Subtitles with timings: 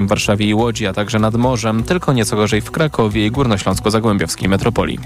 [0.00, 4.48] w Warszawie i Łodzi, a także nad morzem, tylko nieco gorzej w Krakowie i Górnośląsko-Zagłębiowskiej
[4.48, 4.98] metropolii.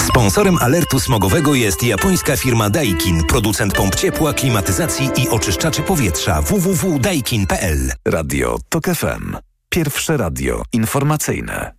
[0.00, 7.92] Sponsorem alertu smogowego jest japońska firma Daikin, producent pomp ciepła, klimatyzacji i oczyszczaczy powietrza www.daikin.pl.
[8.08, 9.36] Radio TOK FM.
[9.68, 11.72] Pierwsze radio informacyjne.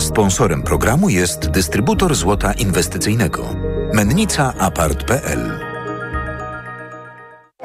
[0.00, 3.54] Sponsorem programu jest dystrybutor złota inwestycyjnego.
[3.94, 5.67] Mennica Apart.pl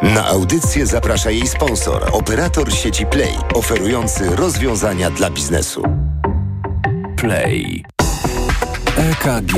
[0.01, 5.83] Na audycję zaprasza jej sponsor, operator sieci Play, oferujący rozwiązania dla biznesu.
[7.17, 7.83] Play.
[8.97, 9.53] EKG.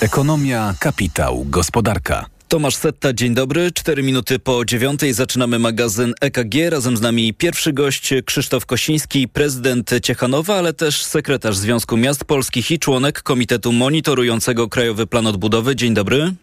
[0.00, 2.26] Ekonomia, kapitał, gospodarka.
[2.48, 3.72] Tomasz Setta, dzień dobry.
[3.72, 6.54] Cztery minuty po dziewiątej zaczynamy magazyn EKG.
[6.70, 12.70] Razem z nami pierwszy gość Krzysztof Kosiński, prezydent Ciechanowa, ale też sekretarz Związku Miast Polskich
[12.70, 15.76] i członek Komitetu Monitorującego Krajowy Plan Odbudowy.
[15.76, 16.34] Dzień dobry.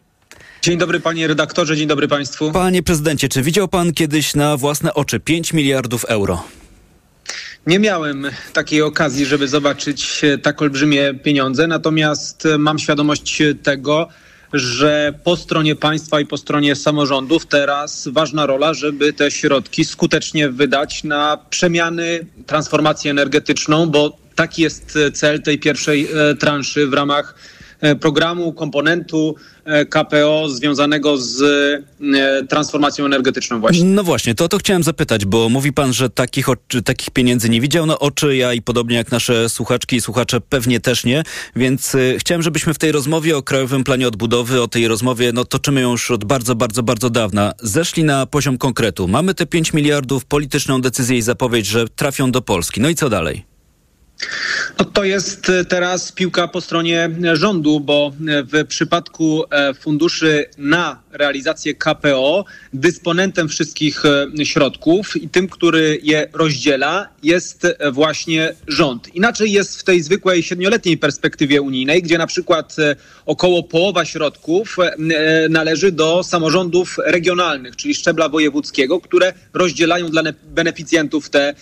[0.64, 2.52] Dzień dobry panie redaktorze, dzień dobry państwu.
[2.52, 6.44] Panie prezydencie, czy widział pan kiedyś na własne oczy 5 miliardów euro?
[7.68, 14.08] Nie miałem takiej okazji, żeby zobaczyć tak olbrzymie pieniądze, natomiast mam świadomość tego,
[14.54, 20.50] że po stronie państwa i po stronie samorządów teraz ważna rola, żeby te środki skutecznie
[20.50, 27.36] wydać na przemiany, transformację energetyczną, bo taki jest cel tej pierwszej e, transzy w ramach
[27.36, 27.53] e,
[28.02, 31.44] programu, komponentu e, KPO związanego z
[32.50, 33.86] transformacją energetyczną właśnie.
[33.86, 36.46] No właśnie, to to chciałem zapytać, bo mówi pan, że takich,
[36.86, 40.80] takich pieniędzy nie widział na oczy, ja i podobnie jak nasze słuchaczki i słuchacze pewnie
[40.80, 41.24] też nie,
[41.56, 45.82] więc chciałem, żebyśmy w tej rozmowie o Krajowym Planie Odbudowy, o tej rozmowie, no toczymy
[45.82, 49.08] ją już od bardzo, bardzo, bardzo dawna, zeszli na poziom konkretu.
[49.08, 52.82] Mamy te 5 miliardów, polityczną decyzję i zapowiedź, że trafią do Polski.
[52.82, 53.46] No i co dalej?
[54.80, 59.44] No to jest teraz piłka po stronie rządu, bo w przypadku
[59.80, 64.04] funduszy na realizację KPO dysponentem wszystkich
[64.44, 69.16] środków i tym, który je rozdziela, jest właśnie rząd.
[69.16, 72.76] Inaczej jest w tej zwykłej siedmioletniej perspektywie unijnej, gdzie na przykład
[73.26, 74.78] około połowa środków
[75.50, 81.56] należy do samorządów regionalnych, czyli szczebla wojewódzkiego, które rozdzielają dla beneficjentów te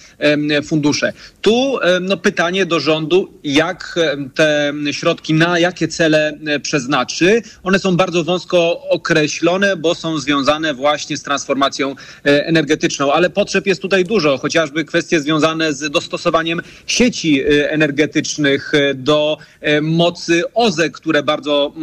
[0.66, 1.14] fundusze.
[1.42, 4.00] Tu no, pytanie do rządu, jak
[4.36, 7.42] te środki na jakie cele przeznaczy.
[7.64, 9.41] One są bardzo wąsko określone,
[9.78, 15.74] bo są związane właśnie z transformacją energetyczną, ale potrzeb jest tutaj dużo, chociażby kwestie związane
[15.74, 19.38] z dostosowaniem sieci energetycznych do
[19.82, 21.74] mocy OZE, które bardzo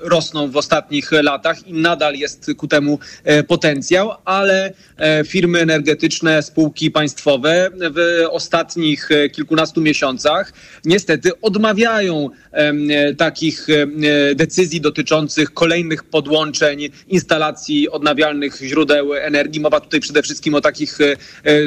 [0.00, 2.98] rosną w ostatnich latach i nadal jest ku temu
[3.46, 4.72] potencjał, ale
[5.26, 10.52] firmy energetyczne, spółki państwowe w ostatnich kilkunastu miesiącach
[10.84, 12.30] niestety odmawiają
[13.18, 13.66] takich
[14.34, 19.60] decyzji dotyczących kolejnych podłączeń, instalacji odnawialnych źródeł energii.
[19.60, 20.98] Mowa tutaj przede wszystkim o takich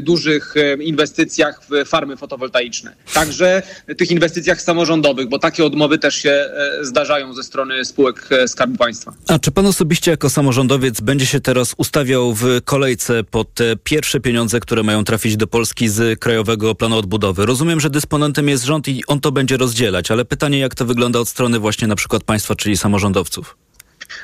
[0.02, 2.96] dużych inwestycjach w farmy fotowoltaiczne.
[3.14, 3.64] Także
[3.97, 6.50] tych inwestycjach samorządowych, bo takie odmowy też się
[6.81, 9.14] zdarzają ze strony spółek Skarbu Państwa.
[9.28, 14.19] A czy pan osobiście jako samorządowiec będzie się teraz ustawiał w kolejce po te pierwsze
[14.19, 17.46] pieniądze, które mają trafić do Polski z Krajowego Planu Odbudowy?
[17.46, 21.19] Rozumiem, że dysponentem jest rząd i on to będzie rozdzielać, ale pytanie, jak to wygląda
[21.19, 23.58] od strony właśnie na przykład państwa, czyli samorządowców?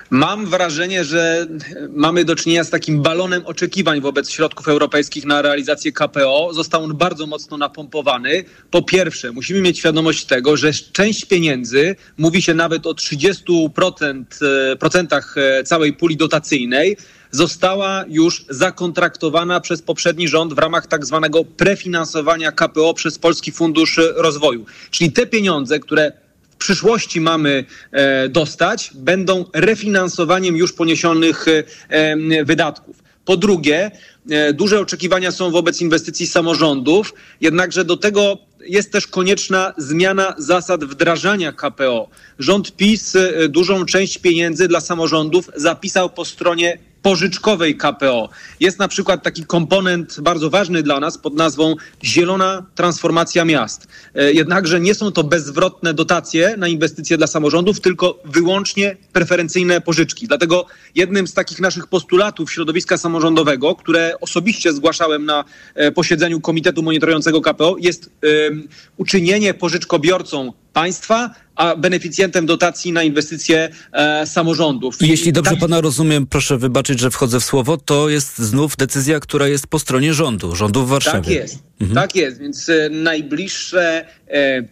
[0.09, 1.47] Mam wrażenie, że
[1.89, 6.49] mamy do czynienia z takim balonem oczekiwań wobec środków europejskich na realizację KPO.
[6.53, 8.43] Został on bardzo mocno napompowany.
[8.71, 14.23] Po pierwsze, musimy mieć świadomość tego, że część pieniędzy, mówi się nawet o 30%
[14.79, 15.35] procentach
[15.65, 16.97] całej puli dotacyjnej,
[17.31, 23.99] została już zakontraktowana przez poprzedni rząd w ramach tak zwanego prefinansowania KPO przez Polski Fundusz
[24.15, 24.65] Rozwoju.
[24.91, 26.11] Czyli te pieniądze, które
[26.57, 27.65] w przyszłości mamy
[28.29, 31.45] dostać, będą refinansowaniem już poniesionych
[32.45, 33.03] wydatków.
[33.25, 33.91] Po drugie,
[34.53, 41.51] duże oczekiwania są wobec inwestycji samorządów, jednakże do tego jest też konieczna zmiana zasad wdrażania
[41.51, 42.09] KPO.
[42.39, 43.13] Rząd PiS
[43.49, 48.29] dużą część pieniędzy dla samorządów zapisał po stronie pożyczkowej KPO.
[48.59, 53.87] Jest na przykład taki komponent bardzo ważny dla nas pod nazwą zielona transformacja miast.
[54.33, 60.27] Jednakże nie są to bezzwrotne dotacje na inwestycje dla samorządów, tylko wyłącznie preferencyjne pożyczki.
[60.27, 60.65] Dlatego
[60.95, 65.43] jednym z takich naszych postulatów środowiska samorządowego, które osobiście zgłaszałem na
[65.95, 68.09] posiedzeniu Komitetu Monitorującego KPO, jest
[68.49, 68.67] um,
[68.97, 74.95] uczynienie pożyczkobiorcą państwa, a beneficjentem dotacji na inwestycje e, samorządów.
[75.01, 79.19] Jeśli dobrze tak- pana rozumiem, proszę wybaczyć, że wchodzę w słowo, to jest znów decyzja,
[79.19, 81.19] która jest po stronie rządu, rządu w Warszawie.
[81.21, 81.59] Tak jest.
[81.93, 84.05] Tak jest, więc e, najbliższe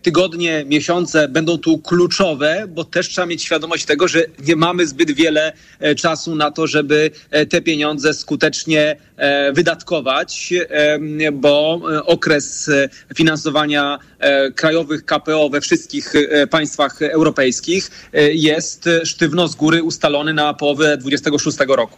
[0.02, 5.12] tygodnie, miesiące będą tu kluczowe, bo też trzeba mieć świadomość tego, że nie mamy zbyt
[5.12, 12.04] wiele e, czasu na to, żeby e, te pieniądze skutecznie e, wydatkować, e, bo e,
[12.04, 19.48] okres e, finansowania e, krajowych KPO we wszystkich e, państwach europejskich e, jest e, sztywno
[19.48, 21.98] z góry ustalony na połowę 26 roku.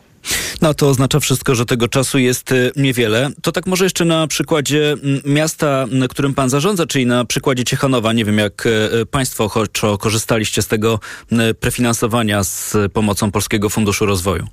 [0.62, 3.30] No to oznacza wszystko, że tego czasu jest y, niewiele.
[3.42, 8.14] To tak może jeszcze na przykładzie miasta, którym pan zarządza, czyli na przykładzie Ciechanowa.
[8.14, 11.00] Nie wiem, jak y, państwo ochoczo korzystaliście z tego
[11.31, 14.48] y, prefinansowania z pomocą Polskiego Funduszu Rozwoju.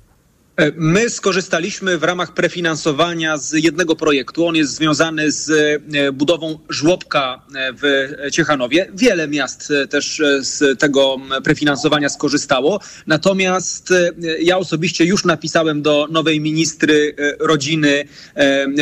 [0.57, 4.47] E, My skorzystaliśmy w ramach prefinansowania z jednego projektu.
[4.47, 5.49] On jest związany z
[5.93, 7.83] e, budową żłobka e, w
[8.31, 8.87] Ciechanowie.
[8.93, 12.79] Wiele miast też z tego prefinansowania skorzystało.
[13.07, 13.93] Natomiast
[14.39, 18.07] ja osobiście już napisałem do nowej ministry rodziny,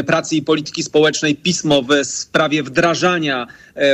[0.06, 3.48] pracy i polityki społecznej pismo w sprawie wdrażania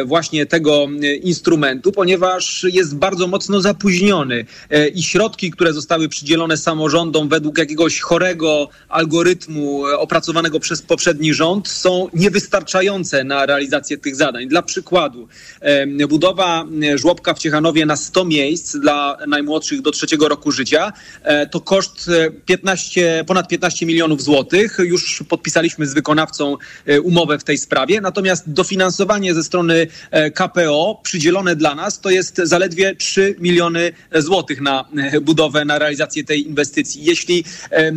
[0.05, 6.57] właśnie tego e, instrumentu, ponieważ jest bardzo mocno zapóźniony e, i środki, które zostały przydzielone
[6.57, 14.15] samorządom według jakiegoś chorego algorytmu e, opracowanego przez poprzedni rząd są niewystarczające na realizację tych
[14.15, 14.47] zadań.
[14.47, 15.27] Dla przykładu,
[15.61, 20.93] e, budowa e, żłobka w Ciechanowie na 100 miejsc dla najmłodszych do trzeciego roku życia
[21.23, 24.77] e, to koszt e, 15, ponad 15 milionów złotych.
[24.79, 28.01] Już podpisaliśmy z wykonawcą e, umowę w tej sprawie.
[28.01, 29.68] Natomiast dofinansowanie ze strony
[30.11, 35.79] e, KPO przydzielone dla nas to jest zaledwie 3 miliony złotych na e, budowę, na
[35.79, 37.03] realizację tej inwestycji.
[37.05, 37.91] Jeśli e,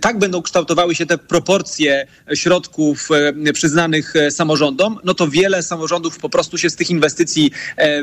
[0.00, 3.08] tak będą kształtowały się te proporcje środków
[3.54, 7.50] przyznanych samorządom, no to wiele samorządów po prostu się z tych inwestycji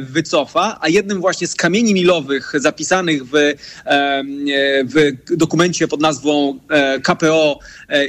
[0.02, 3.34] wycofa, a jednym właśnie z kamieni milowych zapisanych w,
[4.84, 6.60] w dokumencie pod nazwą
[7.04, 7.60] KPO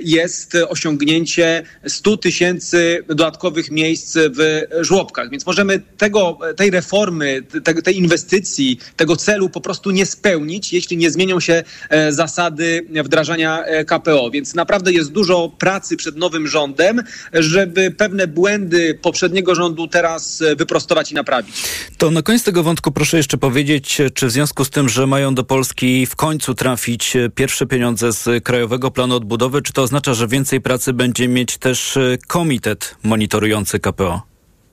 [0.02, 4.47] jest osiągnięcie 100 tysięcy dodatkowych miejsc w
[4.80, 5.30] żłobkach.
[5.30, 10.96] Więc możemy tego, tej reformy, te, tej inwestycji, tego celu po prostu nie spełnić, jeśli
[10.96, 14.30] nie zmienią się e, zasady wdrażania e, KPO.
[14.30, 17.02] Więc naprawdę jest dużo pracy przed nowym rządem,
[17.32, 21.62] żeby pewne błędy poprzedniego rządu teraz e, wyprostować i naprawić.
[21.98, 25.34] To na koniec tego wątku proszę jeszcze powiedzieć, czy w związku z tym, że mają
[25.34, 30.14] do Polski w końcu trafić e, pierwsze pieniądze z Krajowego Planu Odbudowy, czy to oznacza,
[30.14, 34.28] że więcej pracy będzie mieć też e, komitet monitorujący KPO?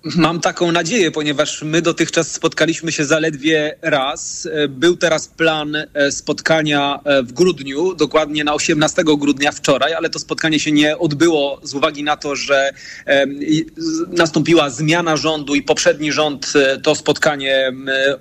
[0.05, 4.47] Mam taką nadzieję, ponieważ my dotychczas spotkaliśmy się zaledwie raz.
[4.51, 10.09] E, Był teraz plan e, spotkania e, w grudniu, dokładnie na 18 grudnia wczoraj, ale
[10.09, 12.71] to spotkanie się nie odbyło z uwagi na to, że
[14.07, 16.53] nastąpiła zmiana rządu i poprzedni rząd
[16.83, 17.73] to spotkanie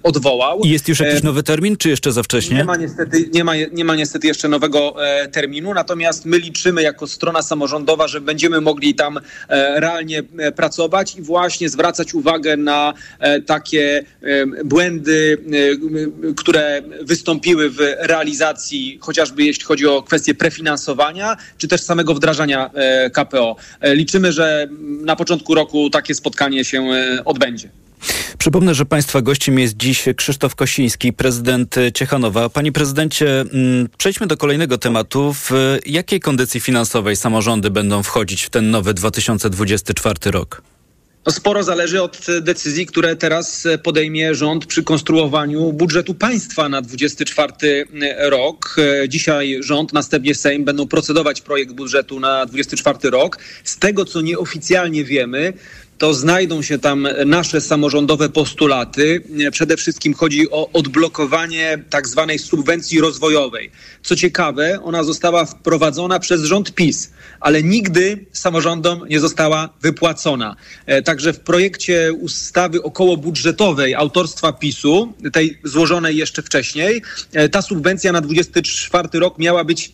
[0.02, 0.60] odwołał.
[0.64, 2.56] I jest już jakiś nowy termin, czy jeszcze za wcześnie?
[2.56, 4.94] nie ma niestety, nie ma, nie ma niestety jeszcze nowego
[5.32, 9.20] terminu, natomiast my liczymy jako strona samorządowa, że będziemy mogli tam
[9.76, 10.22] realnie
[10.56, 14.04] pracować i właśnie zwracać uwagę na e, takie
[14.64, 15.38] błędy,
[16.30, 22.70] e, które wystąpiły w realizacji, chociażby jeśli chodzi o kwestię prefinansowania, czy też samego wdrażania
[22.74, 23.56] e, KPO.
[23.82, 26.88] Liczymy, że na początku roku takie spotkanie się
[27.24, 27.68] odbędzie.
[28.38, 32.48] Przypomnę, że Państwa gościem jest dziś Krzysztof Kosiński, prezydent Ciechanowa.
[32.48, 35.34] Panie prezydencie, mm, przejdźmy do kolejnego tematu.
[35.34, 35.50] W
[35.86, 40.62] jakiej kondycji finansowej samorządy będą wchodzić w ten nowy 2024 rok?
[41.26, 47.52] No sporo zależy od decyzji, które teraz podejmie rząd przy konstruowaniu budżetu państwa na 24
[48.18, 48.76] rok.
[49.08, 53.38] Dzisiaj rząd, następnie Sejm będą procedować projekt budżetu na 24 rok.
[53.64, 55.52] Z tego, co nieoficjalnie wiemy,
[55.98, 59.22] to znajdą się tam nasze samorządowe postulaty.
[59.52, 63.70] Przede wszystkim chodzi o odblokowanie tak zwanej subwencji rozwojowej.
[64.02, 67.10] Co ciekawe, ona została wprowadzona przez rząd PiS,
[67.40, 70.56] ale nigdy samorządom nie została wypłacona.
[70.86, 78.12] E, Także w projekcie ustawy okołobudżetowej autorstwa PiSu, tej złożonej jeszcze wcześniej, e, ta subwencja
[78.12, 79.92] na 24 rok miała być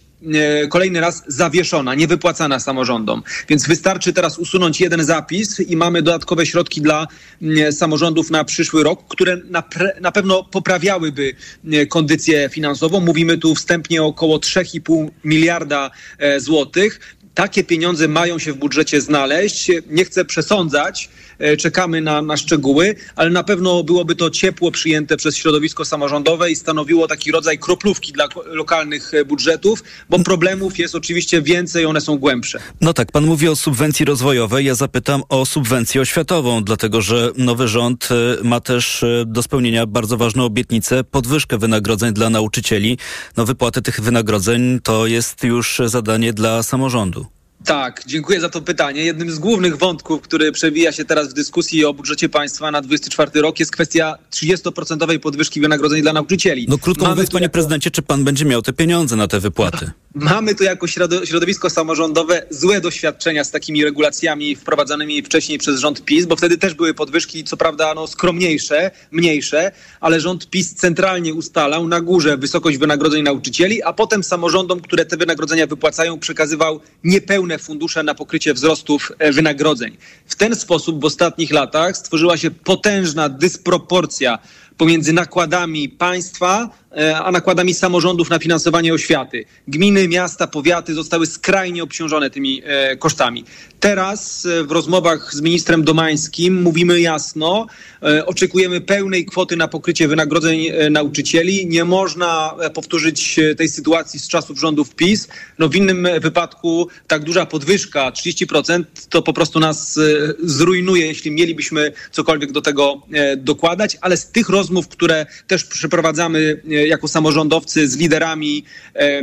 [0.68, 3.22] kolejny raz zawieszona, niewypłacana samorządom.
[3.48, 7.06] Więc wystarczy teraz usunąć jeden zapis i mamy dodatkowe środki dla
[7.42, 9.62] mm, samorządów na przyszły rok, które na,
[10.00, 11.34] na pewno poprawiałyby
[11.72, 13.00] e, kondycję finansową.
[13.00, 17.16] Mówimy tu wstępnie około 3,5 miliarda e, złotych.
[17.34, 19.70] takie pieniądze mają się w budżecie znaleźć.
[19.86, 25.16] Nie chcę przesądzać, e, czekamy na, na szczegóły, ale na pewno byłoby to ciepło przyjęte
[25.16, 30.94] przez środowisko samorządowe i stanowiło taki rodzaj kroplówki dla lokalnych e, budżetów, bo problemów jest
[30.94, 32.58] oczywiście więcej, one są głębsze.
[32.80, 37.68] No tak, pan mówi o subwencji rozwojowej, ja zapytam o subwencję oświatową, dlatego że nowy
[37.68, 38.08] rząd
[38.40, 42.98] y, ma też do spełnienia bardzo ważną obietnicę, podwyżkę wynagrodzeń dla nauczycieli.
[43.36, 47.39] No wypłaty tych wynagrodzeń to jest już zadanie dla samorządu.
[47.64, 49.04] Tak, dziękuję za to pytanie.
[49.04, 53.40] Jednym z głównych wątków, który przewija się teraz w dyskusji o budżecie państwa na 24
[53.40, 56.66] rok jest kwestia 30% podwyżki wynagrodzeń dla nauczycieli.
[56.68, 59.40] No krótko Mamy mówiąc, tu panie prezydencie, czy pan będzie miał te pieniądze na te
[59.40, 59.90] wypłaty?
[60.14, 66.04] Mamy tu jako środo- środowisko samorządowe złe doświadczenia z takimi regulacjami wprowadzanymi wcześniej przez rząd
[66.04, 71.34] PiS, bo wtedy też były podwyżki, co prawda no, skromniejsze, mniejsze, ale rząd PiS centralnie
[71.34, 77.58] ustalał na górze wysokość wynagrodzeń nauczycieli, a potem samorządom, które te wynagrodzenia wypłacają, przekazywał niepełne
[77.58, 79.96] fundusze na pokrycie wzrostów e, wynagrodzeń.
[80.26, 84.38] W ten sposób w ostatnich latach stworzyła się potężna dysproporcja
[84.76, 86.79] pomiędzy nakładami państwa
[87.24, 89.44] a nakładami samorządów na finansowanie oświaty.
[89.68, 93.44] Gminy, miasta, powiaty zostały skrajnie obciążone tymi e, kosztami.
[93.80, 97.66] Teraz e, w rozmowach z ministrem Domańskim mówimy jasno,
[98.02, 101.66] e, oczekujemy pełnej kwoty na pokrycie wynagrodzeń e, nauczycieli.
[101.66, 105.28] Nie można e, powtórzyć e, tej sytuacji z czasów rządów PiS.
[105.58, 110.00] No w innym e, wypadku tak duża podwyżka 30% to po prostu nas e,
[110.42, 116.62] zrujnuje, jeśli mielibyśmy cokolwiek do tego e, dokładać, ale z tych rozmów, które też przeprowadzamy
[116.70, 119.22] e, jako samorządowcy z liderami e, e,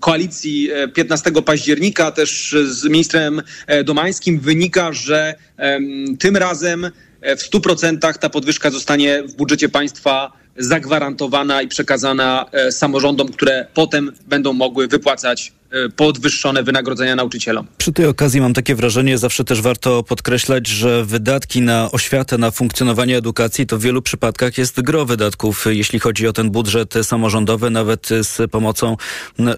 [0.00, 5.34] koalicji e, 15 października, też z ministrem e, Domańskim wynika, że
[6.18, 6.90] tym razem
[7.20, 13.66] e, w 100% ta podwyżka zostanie w budżecie państwa zagwarantowana i przekazana e, samorządom, które
[13.74, 15.59] potem będą mogły wypłacać e,
[15.96, 17.66] podwyższone wynagrodzenia nauczycielom.
[17.78, 22.50] Przy tej okazji mam takie wrażenie, zawsze też warto podkreślać, że wydatki na oświatę, na
[22.50, 27.70] funkcjonowanie edukacji to w wielu przypadkach jest gro wydatków, jeśli chodzi o ten budżet samorządowy,
[27.70, 28.96] nawet z pomocą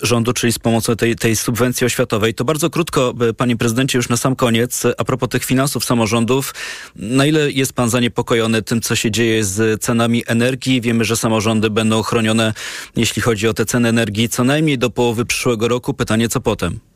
[0.03, 2.35] rządu, czyli z pomocą tej, tej subwencji oświatowej.
[2.35, 6.55] To bardzo krótko, e, panie prezydencie, już na sam koniec, a propos tych finansów samorządów,
[6.97, 10.81] na ile jest pan zaniepokojony tym, co się dzieje z cenami energii?
[10.81, 12.55] Wiemy, że samorządy będą chronione,
[12.97, 15.95] jeśli chodzi o te ceny energii, co najmniej do połowy przyszłego roku.
[16.03, 16.92] Pytanie, co potem?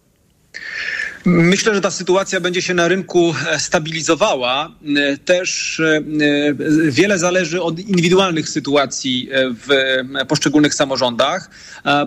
[1.27, 4.73] Myślę, że ta sytuacja będzie się na rynku e, stabilizowała.
[4.97, 6.03] E, Też e,
[6.91, 9.97] wiele zależy od indywidualnych sytuacji w
[10.29, 11.51] poszczególnych samorządach,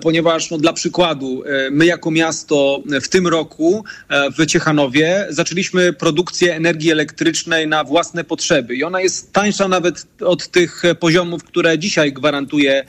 [0.01, 3.83] ponieważ no, dla przykładu my jako miasto w tym roku
[4.37, 10.47] w Ciechanowie zaczęliśmy produkcję energii elektrycznej na własne potrzeby i ona jest tańsza nawet od
[10.47, 12.85] tych poziomów, które dzisiaj gwarantuje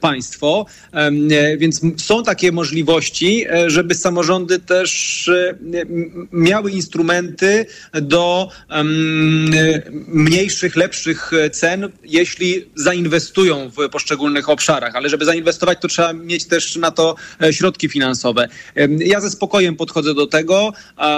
[0.00, 0.66] państwo.
[1.58, 5.30] Więc są takie możliwości, żeby samorządy też
[6.32, 8.84] miały instrumenty do e,
[10.08, 14.96] mniejszych, lepszych e, cen, jeśli zainwestują w poszczególnych obszarach.
[14.96, 18.48] Ale żeby zainwestować, to trzeba mieć też na to e, środki finansowe.
[18.98, 20.72] Ja ze spokojem podchodzę do tego.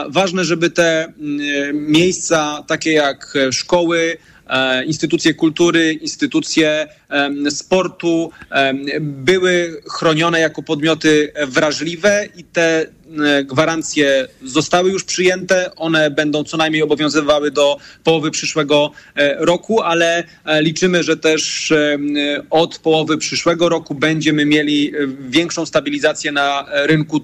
[0.09, 4.40] Ważne, żeby te mm, miejsca takie jak e, szkoły, e,
[4.87, 6.89] instytucje kultury, instytucje
[7.51, 8.31] sportu
[9.01, 12.87] były chronione jako podmioty wrażliwe i te
[13.27, 15.71] e, gwarancje zostały już przyjęte.
[15.77, 21.73] One będą co najmniej obowiązywały do połowy przyszłego e, roku, ale e, liczymy, że też
[22.51, 27.21] od połowy przyszłego roku będziemy mieli e, większą stabilizację na e, rynku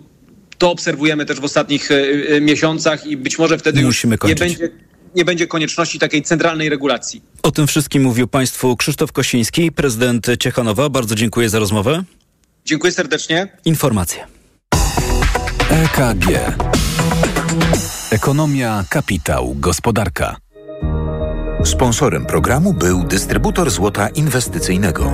[0.59, 1.95] to obserwujemy też w ostatnich e,
[2.29, 4.59] e, miesiącach i być może wtedy Musimy już nie kończyć.
[4.59, 4.87] będzie,
[5.17, 7.23] nie będzie konieczności takiej centralnej regulacji.
[7.43, 10.89] O tym wszystkim mówił Państwu Krzysztof Kosiński, prezydent Ciechanowa.
[10.89, 12.05] Bardzo dziękuję za rozmowę.
[12.65, 13.49] Dziękuję serdecznie.
[13.65, 14.27] Informacje.
[15.71, 16.27] EKG.
[18.11, 20.37] Ekonomia, kapitał, gospodarka.
[21.65, 25.13] Sponsorem programu był dystrybutor złota inwestycyjnego.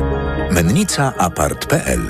[0.50, 2.00] Mennica Apart.pl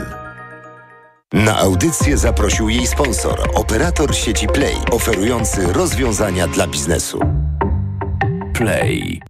[1.33, 7.21] Na audycję zaprosił jej sponsor, operator sieci Play, oferujący rozwiązania dla biznesu.
[8.55, 9.21] Play.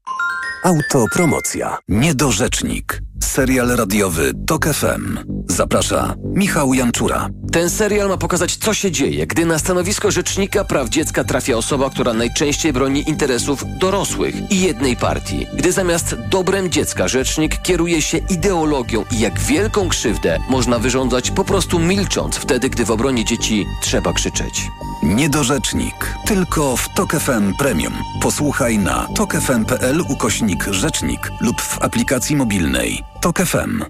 [0.65, 1.79] Autopromocja.
[1.89, 3.03] Niedorzecznik.
[3.23, 5.19] Serial radiowy TOK FM.
[5.49, 7.29] Zaprasza Michał Janczura.
[7.53, 11.91] Ten serial ma pokazać, co się dzieje, gdy na stanowisko rzecznika praw dziecka trafia osoba,
[11.91, 15.47] która najczęściej broni interesów dorosłych i jednej partii.
[15.55, 21.45] Gdy zamiast dobrem dziecka rzecznik kieruje się ideologią i jak wielką krzywdę można wyrządzać po
[21.45, 24.69] prostu milcząc wtedy, gdy w obronie dzieci trzeba krzyczeć.
[25.03, 26.15] Niedorzecznik.
[26.27, 27.93] Tylko w TOK FM Premium.
[28.21, 33.03] Posłuchaj na tokefm.pl ukośnik rzecznik lub w aplikacji mobilnej.
[33.21, 33.85] TOK FM.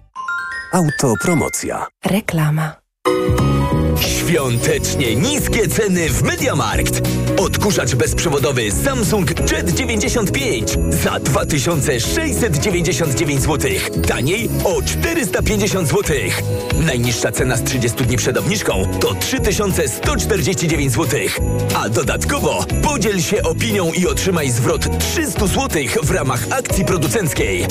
[0.73, 1.87] Autopromocja.
[2.05, 2.73] Reklama.
[4.07, 7.01] Świątecznie niskie ceny w Mediamarkt.
[7.39, 10.69] Odkurzacz bezprzewodowy Samsung Jet 95
[11.05, 13.71] za 2699 zł.
[14.09, 16.17] Taniej o 450 zł.
[16.87, 21.21] Najniższa cena z 30 dni przed obniżką to 3149 zł.
[21.77, 27.67] A dodatkowo podziel się opinią i otrzymaj zwrot 300 zł w ramach akcji producenckiej.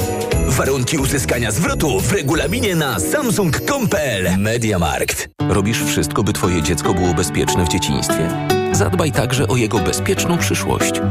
[0.48, 5.30] Warunki uzyskania zwrotu w regulaminie na samsung.com.pl Mediamarkt.
[5.50, 8.30] Robisz wszystko, by Twoje dziecko było bezpieczne w dzieciństwie?
[8.72, 11.02] Zadbaj także o jego bezpieczną przyszłość.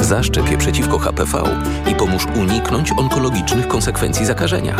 [0.00, 1.42] Zaszczep przeciwko HPV
[1.90, 4.76] i pomóż uniknąć onkologicznych konsekwencji zakażenia.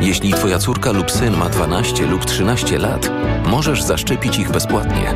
[0.00, 3.10] Jeśli Twoja córka lub syn ma 12 lub 13 lat,
[3.46, 5.14] możesz zaszczepić ich bezpłatnie.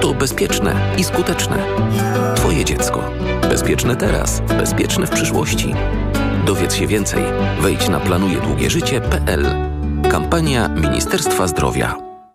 [0.00, 1.56] To bezpieczne i skuteczne.
[2.36, 3.10] Twoje dziecko.
[3.48, 5.74] Bezpieczne teraz, bezpieczne w przyszłości.
[6.46, 7.22] Dowiedz się więcej.
[7.60, 9.46] Wejdź na planujedługieżycie.pl.
[10.10, 12.11] Kampania Ministerstwa Zdrowia.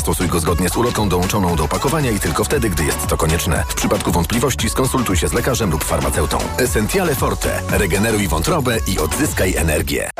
[0.00, 3.64] stosuj go zgodnie z ulotką dołączoną do opakowania i tylko wtedy, gdy jest to konieczne.
[3.68, 6.38] W przypadku wątpliwości skonsultuj się z lekarzem lub farmaceutą.
[6.58, 7.62] Essentiale Forte.
[7.70, 10.10] Regeneruj wątrobę i odzyskaj energię.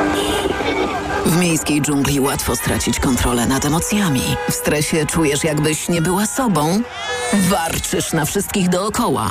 [1.33, 4.23] W miejskiej dżungli łatwo stracić kontrolę nad emocjami.
[4.51, 6.81] W stresie czujesz, jakbyś nie była sobą.
[7.33, 9.31] Warczysz na wszystkich dookoła.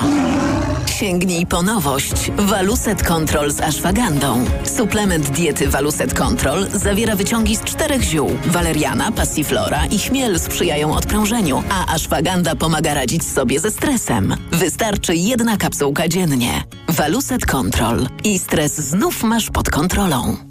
[0.85, 2.31] Sięgnij po nowość.
[2.37, 4.45] Waluset Control z ashwagandą.
[4.77, 8.29] Suplement diety Waluset Control zawiera wyciągi z czterech ziół.
[8.45, 14.35] Waleriana, passiflora i chmiel sprzyjają odprężeniu, a ashwaganda pomaga radzić sobie ze stresem.
[14.51, 16.63] Wystarczy jedna kapsułka dziennie.
[16.89, 18.07] Waluset Control.
[18.23, 20.50] I stres znów masz pod kontrolą.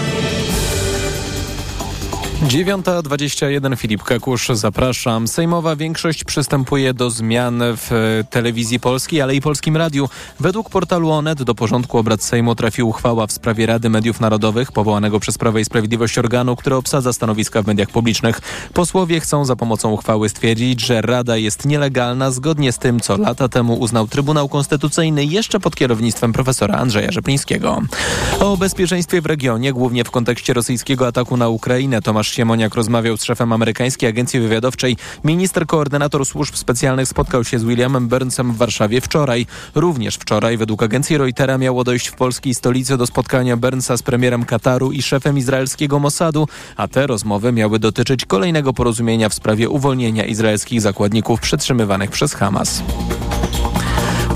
[2.41, 5.27] 9.21 Filip Kakusz, zapraszam.
[5.27, 10.09] Sejmowa większość przystępuje do zmian w telewizji polskiej, ale i polskim radiu.
[10.39, 15.19] Według portalu Onet do porządku obrad Sejmu trafi uchwała w sprawie Rady Mediów Narodowych, powołanego
[15.19, 18.41] przez Prawo i Sprawiedliwość organu, który obsadza stanowiska w mediach publicznych.
[18.73, 23.49] Posłowie chcą za pomocą uchwały stwierdzić, że Rada jest nielegalna zgodnie z tym, co lata
[23.49, 27.81] temu uznał Trybunał Konstytucyjny jeszcze pod kierownictwem profesora Andrzeja Rzeplińskiego.
[28.39, 33.23] O bezpieczeństwie w regionie, głównie w kontekście rosyjskiego ataku na Ukrainę, Tomasz Siemoniak rozmawiał z
[33.23, 34.97] szefem amerykańskiej agencji wywiadowczej.
[35.23, 39.45] Minister koordynator służb specjalnych spotkał się z Williamem Burnsem w Warszawie wczoraj.
[39.75, 44.45] Również wczoraj według agencji Reutera miało dojść w polskiej stolicy do spotkania Burnsa z premierem
[44.45, 50.25] Kataru i szefem izraelskiego Mossadu, a te rozmowy miały dotyczyć kolejnego porozumienia w sprawie uwolnienia
[50.25, 52.83] izraelskich zakładników przetrzymywanych przez Hamas.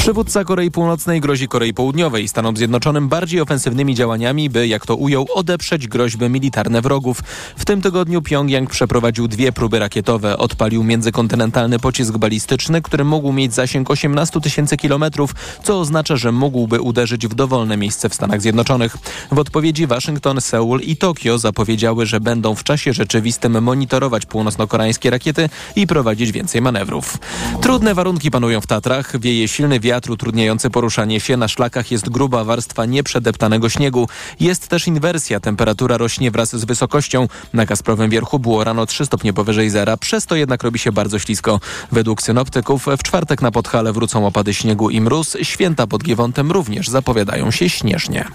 [0.06, 5.28] Przywódca Korei Północnej grozi Korei Południowej Stanom Zjednoczonym bardziej ofensywnymi działaniami, by, jak to ujął,
[5.34, 7.22] odeprzeć groźby militarne wrogów.
[7.58, 10.38] W tym tygodniu Pjongjang przeprowadził dwie próby rakietowe.
[10.38, 16.82] Odpalił międzykontynentalny pocisk balistyczny, który mógł mieć zasięg 18 tysięcy kilometrów, co oznacza, że mógłby
[16.82, 18.98] uderzyć w dowolne miejsce w Stanach Zjednoczonych.
[19.32, 25.50] W odpowiedzi Waszyngton, Seul i Tokio zapowiedziały, że będą w czasie rzeczywistym monitorować północno-koreańskie rakiety
[25.76, 27.18] i prowadzić więcej manewrów.
[27.62, 29.20] Trudne warunki panują w Tatrach.
[29.20, 31.38] Wieje silny wiatr wiatr utrudniający poruszanie się.
[31.38, 34.08] Na szlakach jest gruba warstwa nieprzedeptanego śniegu.
[34.40, 35.40] Jest też inwersja.
[35.40, 37.28] Temperatura rośnie wraz z wysokością.
[37.54, 39.98] Na Kasprowym Wierchu było rano 3 stopnie powyżej zera.
[39.98, 41.60] Przez to jednak robi się bardzo ślisko.
[41.92, 45.38] Według synoptyków w czwartek na Podhale wrócą opady śniegu i mróz.
[45.42, 48.26] Święta pod Giewontem również zapowiadają się śnieżnie.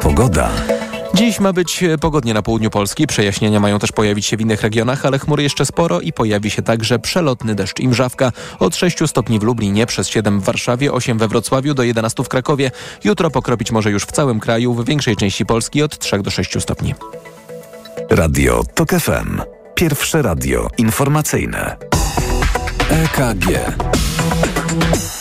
[0.00, 0.50] Pogoda.
[1.18, 3.06] Dziś ma być pogodnie na południu Polski.
[3.06, 6.62] Przejaśnienia mają też pojawić się w innych regionach, ale chmury jeszcze sporo i pojawi się
[6.62, 8.32] także przelotny deszcz i mrzawka.
[8.58, 12.28] Od 6 stopni w Lublinie, przez 7 w Warszawie, 8 we Wrocławiu, do 11 w
[12.28, 12.70] Krakowie.
[13.04, 16.60] Jutro pokropić może już w całym kraju, w większej części Polski od 3 do 6
[16.60, 16.94] stopni.
[18.10, 19.40] Radio TOK FM.
[19.74, 21.76] Pierwsze radio informacyjne.
[22.90, 23.46] EKG.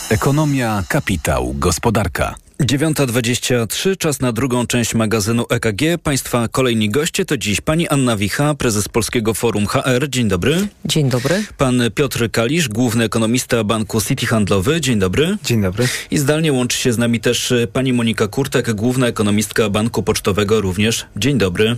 [0.10, 2.47] Ekonomia, kapitał, gospodarka.
[2.60, 5.82] 9.23, czas na drugą część magazynu EKG.
[6.04, 10.10] Państwa kolejni goście to dziś pani Anna Wicha, prezes Polskiego Forum HR.
[10.10, 10.68] Dzień dobry.
[10.86, 11.44] Dzień dobry.
[11.58, 14.82] Pan Piotr Kalisz, główny ekonomista Banku City Handlowy.
[14.82, 15.38] Dzień dobry.
[15.44, 15.88] Dzień dobry.
[16.12, 21.06] I zdalnie łączy się z nami też pani Monika Kurtek, główna ekonomistka Banku Pocztowego również.
[21.16, 21.78] Dzień dobry.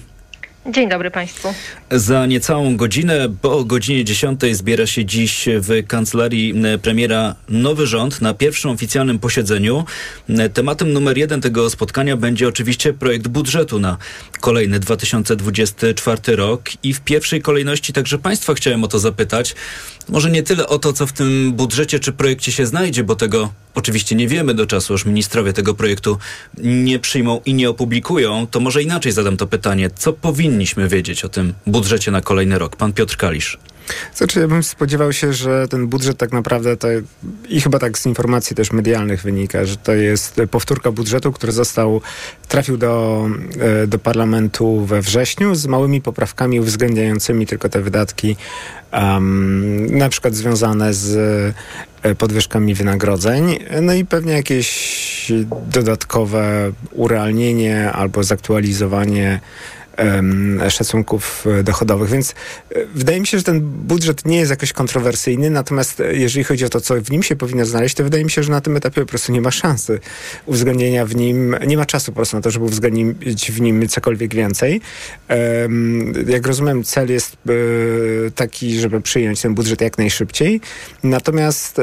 [0.66, 1.54] Dzień dobry Państwu.
[1.92, 8.22] Za niecałą godzinę, bo o godzinie 10 zbiera się dziś w kancelarii premiera nowy rząd
[8.22, 9.86] na pierwszym oficjalnym posiedzeniu.
[10.54, 13.98] Tematem numer jeden tego spotkania będzie oczywiście projekt budżetu na
[14.40, 19.56] kolejny 2024 rok i w pierwszej kolejności także Państwa chciałem o to zapytać.
[20.10, 23.54] Może nie tyle o to, co w tym budżecie czy projekcie się znajdzie, bo tego
[23.76, 26.18] oczywiście nie wiemy do czasu, aż ministrowie tego projektu
[26.58, 29.90] nie przyjmą i nie opublikują, to może inaczej zadam to pytanie.
[29.96, 32.76] Co powinniśmy wiedzieć o tym budżecie na kolejny rok?
[32.76, 33.58] Pan Piotr Kalisz.
[34.16, 36.88] Znaczy, ja bym spodziewał się, że ten budżet tak naprawdę to
[37.50, 42.02] i chyba tak z informacji też medialnych wynika, że to jest powtórka budżetu, który został,
[42.48, 43.26] trafił do,
[43.60, 48.36] e, do parlamentu we wrześniu z małymi poprawkami uwzględniającymi tylko te wydatki
[48.94, 51.16] um, na przykład związane z
[52.04, 55.32] e, podwyżkami wynagrodzeń, no i pewnie jakieś
[55.72, 59.40] dodatkowe urealnienie albo zaktualizowanie
[60.70, 62.10] szacunków e, dochodowych.
[62.10, 62.32] Więc
[62.72, 66.66] e, wydaje mi się, że ten budżet nie jest jakoś kontrowersyjny, natomiast e, jeżeli chodzi
[66.66, 68.78] o to, co w nim się powinno znaleźć, to wydaje mi się, że na tym
[68.78, 70.00] etapie po prostu nie ma szansy
[70.46, 74.36] uwzględnienia w nim, nie ma czasu po prostu na to, żeby uwzględnić w nim cokolwiek
[74.36, 74.82] więcej.
[76.28, 77.38] Jak rozumiem, cel jest
[78.36, 80.62] taki, żeby przyjąć ten budżet jak najszybciej.
[81.04, 81.82] Natomiast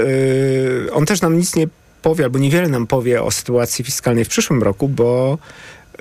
[0.92, 1.66] on też nam nic nie
[2.02, 5.38] powie, albo niewiele nam powie o sytuacji fiskalnej w przyszłym roku, bo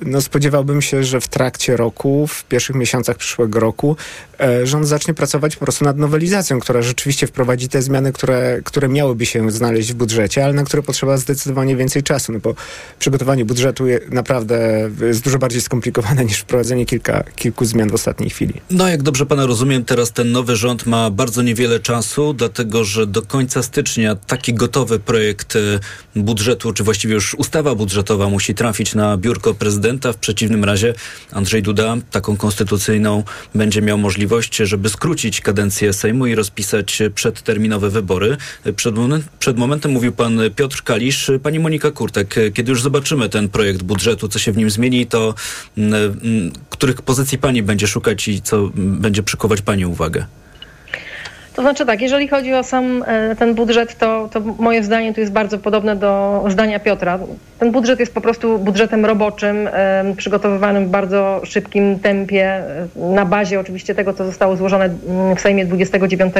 [0.01, 3.97] no spodziewałbym się, że w trakcie roku, w pierwszych miesiącach przyszłego roku
[4.39, 8.89] e, rząd zacznie pracować po prostu nad nowelizacją, która rzeczywiście wprowadzi te zmiany, które, które
[8.89, 12.55] miałyby się znaleźć w budżecie, ale na które potrzeba zdecydowanie więcej czasu, no bo
[12.99, 18.29] przygotowanie budżetu je, naprawdę jest dużo bardziej skomplikowane niż wprowadzenie kilka, kilku zmian w ostatniej
[18.29, 18.53] chwili.
[18.71, 23.07] No jak dobrze pana rozumiem, teraz ten nowy rząd ma bardzo niewiele czasu, dlatego że
[23.07, 25.59] do końca stycznia taki gotowy projekt e,
[26.15, 30.13] budżetu, czy właściwie już ustawa budżetowa musi trafić na biurko prezydenta prezydenta.
[30.13, 30.93] W przeciwnym razie
[31.31, 33.23] Andrzej Duda taką konstytucyjną
[33.55, 38.37] będzie miał możliwość, żeby skrócić kadencję Sejmu i rozpisać przedterminowe wybory.
[38.75, 38.95] Przed,
[39.39, 42.35] przed momentem mówił pan Piotr Kalisz, pani Monika Kurtek.
[42.53, 45.35] Kiedy już zobaczymy ten projekt budżetu, co się w nim zmieni, to
[45.77, 50.25] m, mm, m, których pozycji pani będzie szukać i co będzie przykuwać pani uwagę?
[51.55, 55.19] To znaczy tak, jeżeli chodzi o sam e, ten budżet, to, to moje zdanie tu
[55.19, 57.19] jest bardzo podobne do zdania Piotra.
[57.59, 59.69] Ten budżet jest po prostu budżetem roboczym,
[60.17, 65.41] przygotowywanym w bardzo szybkim tempie, e, na bazie oczywiście tego, co zostało złożone mm, w
[65.41, 66.33] Sejmie 29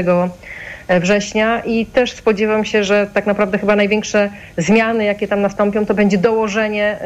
[0.88, 5.86] e, września i też spodziewam się, że tak naprawdę chyba największe zmiany, jakie tam nastąpią,
[5.86, 6.98] to będzie dołożenie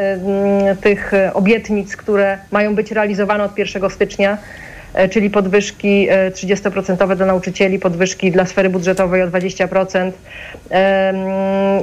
[0.82, 4.69] tych obietnic, które mają być realizowane od 1 stycznia E,
[5.12, 10.12] czyli podwyżki 30% e, dla nauczycieli, podwyżki dla sfery budżetowej o 20%.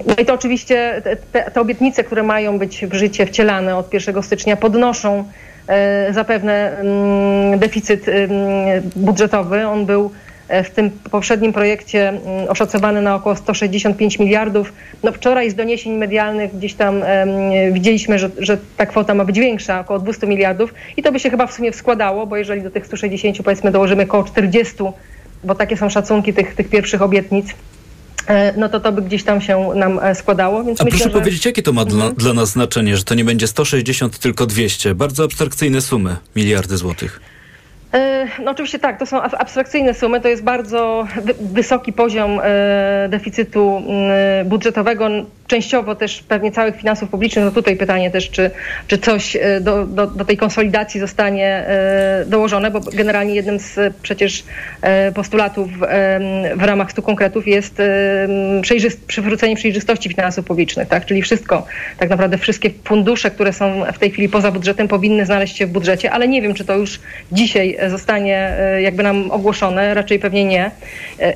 [0.07, 4.23] No i to oczywiście te, te obietnice, które mają być w życie wcielane od 1
[4.23, 5.25] stycznia, podnoszą
[5.69, 8.07] e, zapewne mm, deficyt
[8.97, 9.67] budżetowy.
[9.67, 10.26] On był E,
[10.65, 14.73] w tym poprzednim projekcie mm, oszacowany na około 165 miliardów.
[15.03, 17.03] No wczoraj z doniesień medialnych gdzieś tam
[17.73, 21.31] widzieliśmy, że, że ta kwota ma być większa, około 200 miliardów i to by się
[21.31, 24.75] chyba w sumie składało, bo jeżeli do tych 160 powiedzmy dołożymy około 40,
[25.45, 27.47] bo takie są szacunki tych, tych pierwszych obietnic,
[28.27, 30.65] e, no to to by gdzieś tam się nam e, składało.
[30.65, 31.21] Więc A myślę, proszę że...
[31.21, 32.01] powiedzieć, jakie to ma mhm.
[32.01, 34.95] dla, dla nas znaczenie, że to nie będzie 160, tylko 200?
[34.95, 37.21] Bardzo abstrakcyjne sumy, miliardy złotych.
[37.97, 41.07] E, no oczywiście tak, to są abstrakcyjne sumy, to jest bardzo
[41.41, 43.83] wysoki poziom e, deficytu
[44.45, 45.09] budżetowego
[45.47, 47.45] częściowo też pewnie całych finansów publicznych.
[47.45, 48.51] No tutaj pytanie też, czy,
[48.87, 53.95] czy coś e, do, do, do tej konsolidacji zostanie e, dołożone, bo generalnie jednym z
[54.03, 54.45] przecież
[54.83, 55.71] e, postulatów
[56.57, 57.83] w ramach stu konkretów jest
[58.63, 61.07] przejrzyst, przywrócenie przejrzystości finansów publicznych, tak?
[61.07, 61.67] Czyli wszystko,
[61.99, 65.71] tak naprawdę wszystkie fundusze, które są w tej chwili poza budżetem powinny znaleźć się w
[65.71, 67.01] budżecie, ale nie wiem, czy to już
[67.33, 70.71] dzisiaj zostanie jakby nam ogłoszone, raczej pewnie nie,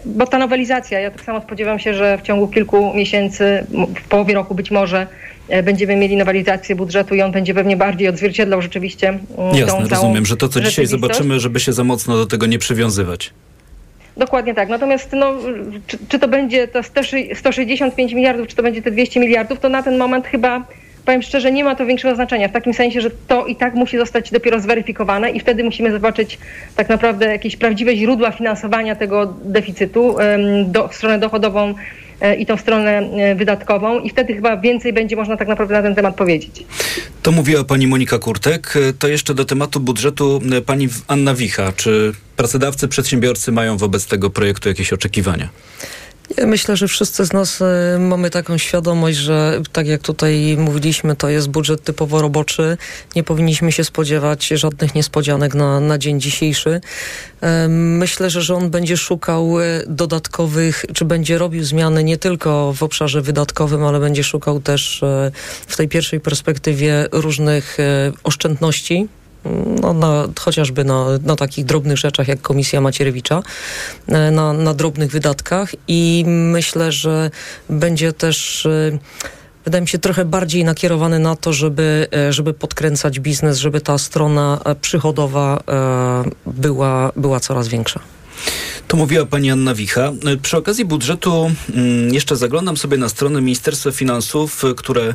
[0.05, 3.67] bo ta nowelizacja, ja tak samo spodziewam się, że w ciągu kilku miesięcy
[4.05, 5.07] w połowie roku być może
[5.49, 9.19] e, będziemy mieli nowelizację budżetu i on będzie pewnie bardziej odzwierciedlał rzeczywiście
[9.55, 13.33] Jasne, rozumiem, że to, co dzisiaj zobaczymy, żeby się za mocno do tego nie przywiązywać.
[14.17, 14.69] Dokładnie tak.
[14.69, 15.35] Natomiast no,
[15.87, 16.81] czy, czy to będzie to
[17.35, 20.65] 165 miliardów, czy to będzie te 200 miliardów, to na ten moment chyba
[21.05, 22.49] powiem szczerze, nie ma to większego znaczenia.
[22.49, 26.39] W takim sensie, że to i tak musi zostać dopiero zweryfikowane i wtedy musimy zobaczyć
[26.77, 30.17] tak naprawdę jakieś prawdziwe źródła finansowania tego deficytu,
[30.65, 31.75] do, stronę dochodową
[32.39, 36.15] i tą stronę wydatkową i wtedy chyba więcej będzie można tak naprawdę na ten temat
[36.15, 36.65] powiedzieć.
[37.23, 38.75] To mówiła pani Monika Kurtek.
[38.99, 41.73] To jeszcze do tematu budżetu pani Anna Wicha.
[41.77, 45.49] Czy pracodawcy, przedsiębiorcy mają wobec tego projektu jakieś oczekiwania?
[46.47, 51.29] Myślę, że wszyscy z nas e, mamy taką świadomość, że tak jak tutaj mówiliśmy, to
[51.29, 52.77] jest budżet typowo roboczy.
[53.17, 56.81] Nie powinniśmy się spodziewać żadnych niespodzianek na, na dzień dzisiejszy.
[57.69, 63.23] Myślę, że rząd będzie szukał e, dodatkowych, czy będzie robił zmiany nie tylko w obszarze
[63.23, 65.05] wydatkowym, ale będzie szukał też
[65.67, 67.79] w tej pierwszej perspektywie różnych
[68.25, 69.09] oszczędności
[69.83, 73.43] no, na, chociażby na, na takich drobnych rzeczach jak Komisja Macierewicza,
[74.09, 77.31] e, na, na drobnych wydatkach i myślę, że
[77.71, 78.99] będzie też e,
[79.65, 83.99] wydaje mi się trochę bardziej nakierowany na to, żeby, e, żeby podkręcać biznes, żeby ta
[83.99, 85.63] strona przychodowa
[86.47, 88.01] była, była coraz większa.
[88.89, 90.13] To mówiła pani Anna Wicha.
[90.43, 95.15] Przy okazji budżetu mm, jeszcze zaglądam sobie na stronę Ministerstwa Finansów, które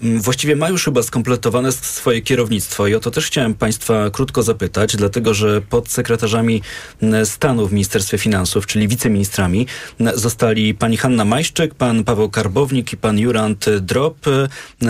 [0.00, 4.96] właściwie ma już chyba skompletowane swoje kierownictwo i o to też chciałem Państwa krótko zapytać,
[4.96, 6.62] dlatego że pod sekretarzami
[7.02, 9.66] mm, stanu w Ministerstwie Finansów, czyli wiceministrami,
[10.00, 14.18] mm, zostali pani Hanna Majszczyk, pan Paweł Karbownik i pan Jurant Drop.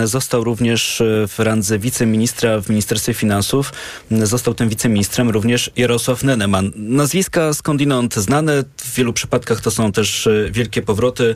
[0.03, 3.73] Został również e, w randze wiceministra w Ministerstwie Finansów,
[4.11, 6.71] został tym wiceministrem również Jarosław Neneman.
[6.75, 11.35] Nazwiska skądinąd znane, w wielu przypadkach to są też e, wielkie powroty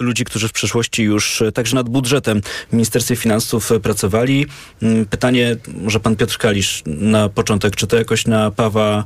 [0.00, 2.72] ludzi, którzy w przeszłości już e, także nad budżetem w
[3.10, 4.46] Ministerstwie Finansów pracowali.
[4.82, 9.04] Mm, pytanie, może pan Piotr Kalisz na początek, czy to jakoś napawa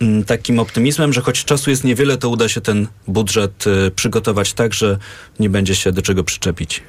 [0.00, 4.52] mm, takim optymizmem, że choć czasu jest niewiele, to uda się ten budżet y, przygotować
[4.52, 4.98] tak, że
[5.40, 6.82] nie będzie się do czego przyczepić?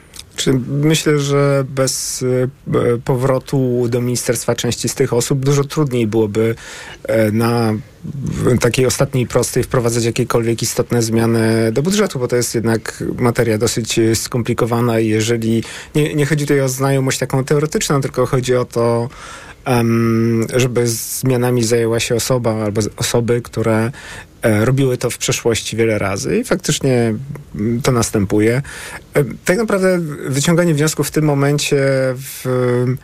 [0.68, 2.50] Myślę, że bez y,
[3.06, 6.56] powrotu do ministerstwa części z tych osób dużo trudniej byłoby
[7.04, 7.74] e, na
[8.60, 14.00] takiej ostatniej prostej wprowadzać jakiekolwiek istotne zmiany do budżetu, bo to jest jednak materia dosyć
[14.14, 15.64] skomplikowana i jeżeli
[15.96, 19.10] nie, nie chodzi tutaj o znajomość taką teoretyczną, tylko chodzi o to,
[20.56, 23.92] żeby zmianami zajęła się osoba albo osoby, które
[24.44, 27.14] robiły to w przeszłości wiele razy i faktycznie
[27.56, 28.62] mm, to następuje.
[29.14, 31.78] E, tak naprawdę wyciąganie wniosków w tym momencie
[32.16, 32.98] w E,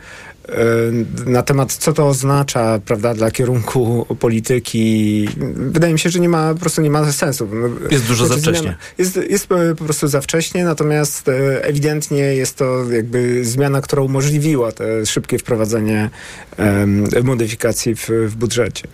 [1.26, 5.28] na temat, co to oznacza, prawda, dla kierunku polityki.
[5.56, 7.48] Wydaje mi się, że nie ma, po prostu nie ma sensu.
[7.52, 8.76] No, jest dużo znaczy, za wcześnie.
[8.98, 9.46] Jest, jest
[9.78, 15.38] po prostu za wcześnie, natomiast e, ewidentnie jest to jakby zmiana, która umożliwiła te szybkie
[15.38, 16.10] wprowadzenie
[16.58, 18.88] um, modyfikacji w, w budżecie.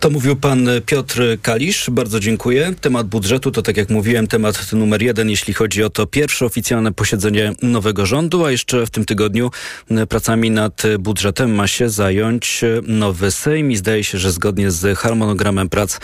[0.00, 1.90] To mówił pan Piotr Kalisz.
[1.90, 2.74] Bardzo dziękuję.
[2.80, 6.92] Temat budżetu to, tak jak mówiłem, temat numer jeden, jeśli chodzi o to pierwsze oficjalne
[6.92, 9.50] posiedzenie nowego rządu, a jeszcze w tym tygodniu
[10.08, 15.68] pracami nad budżetem ma się zająć nowy Sejm i zdaje się, że zgodnie z harmonogramem
[15.68, 15.98] prac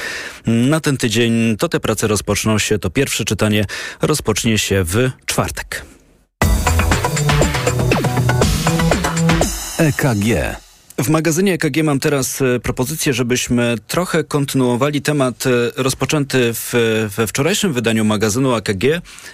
[0.47, 3.65] na ten tydzień to te prace rozpoczną się, to pierwsze czytanie
[4.03, 5.85] rozpocznie się w czwartek.
[9.79, 10.57] EKG
[11.05, 15.51] w magazynie EKG mam teraz e, propozycję, żebyśmy trochę kontynuowali temat e,
[15.83, 16.73] rozpoczęty w,
[17.17, 18.85] we wczorajszym wydaniu magazynu EKG.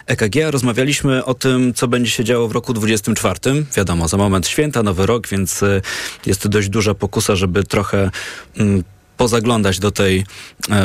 [0.07, 3.65] EKG rozmawialiśmy o tym, co będzie się działo w roku 2024.
[3.77, 5.81] Wiadomo, za moment święta, nowy rok, więc e,
[6.27, 8.11] jest dość duża pokusa, żeby trochę
[8.57, 8.83] mm,
[9.17, 10.25] pozaglądać do tej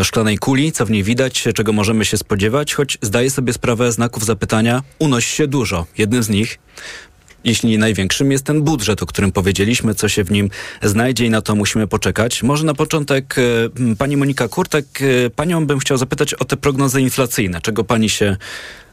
[0.03, 4.25] szklanej kuli, co w niej widać, czego możemy się spodziewać, choć zdaję sobie sprawę znaków
[4.25, 5.85] zapytania, unosi się dużo.
[5.97, 6.59] Jednym z nich
[7.45, 10.49] jeśli nie największym, jest ten budżet, o którym powiedzieliśmy, co się w nim
[10.83, 12.43] znajdzie i na to musimy poczekać.
[12.43, 13.35] Może na początek
[13.91, 17.61] e, pani Monika Kurtek, e, panią bym chciał zapytać o te prognozy inflacyjne.
[17.61, 18.37] Czego pani się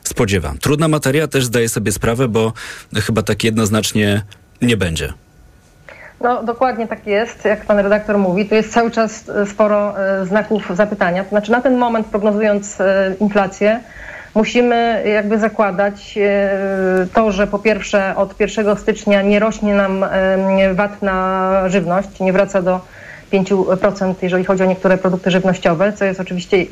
[0.03, 0.55] spodziewa?
[0.61, 2.53] Trudna materia, też zdaję sobie sprawę, bo
[2.95, 4.23] chyba tak jednoznacznie
[4.63, 5.13] nie będzie.
[6.21, 8.49] No dokładnie tak jest, jak pan redaktor mówi.
[8.49, 11.25] Tu jest cały czas e, sporo znaków zapytania.
[11.25, 12.79] To znaczy na ten moment prognozując
[13.21, 13.81] inflację,
[14.35, 20.05] musimy jakby zakładać e, to, że po pierwsze od 1 stycznia nie rośnie nam
[20.75, 22.81] VAT na żywność, nie wraca do
[23.33, 26.65] 5%, jeżeli chodzi o niektóre produkty żywnościowe, co jest oczywiście e,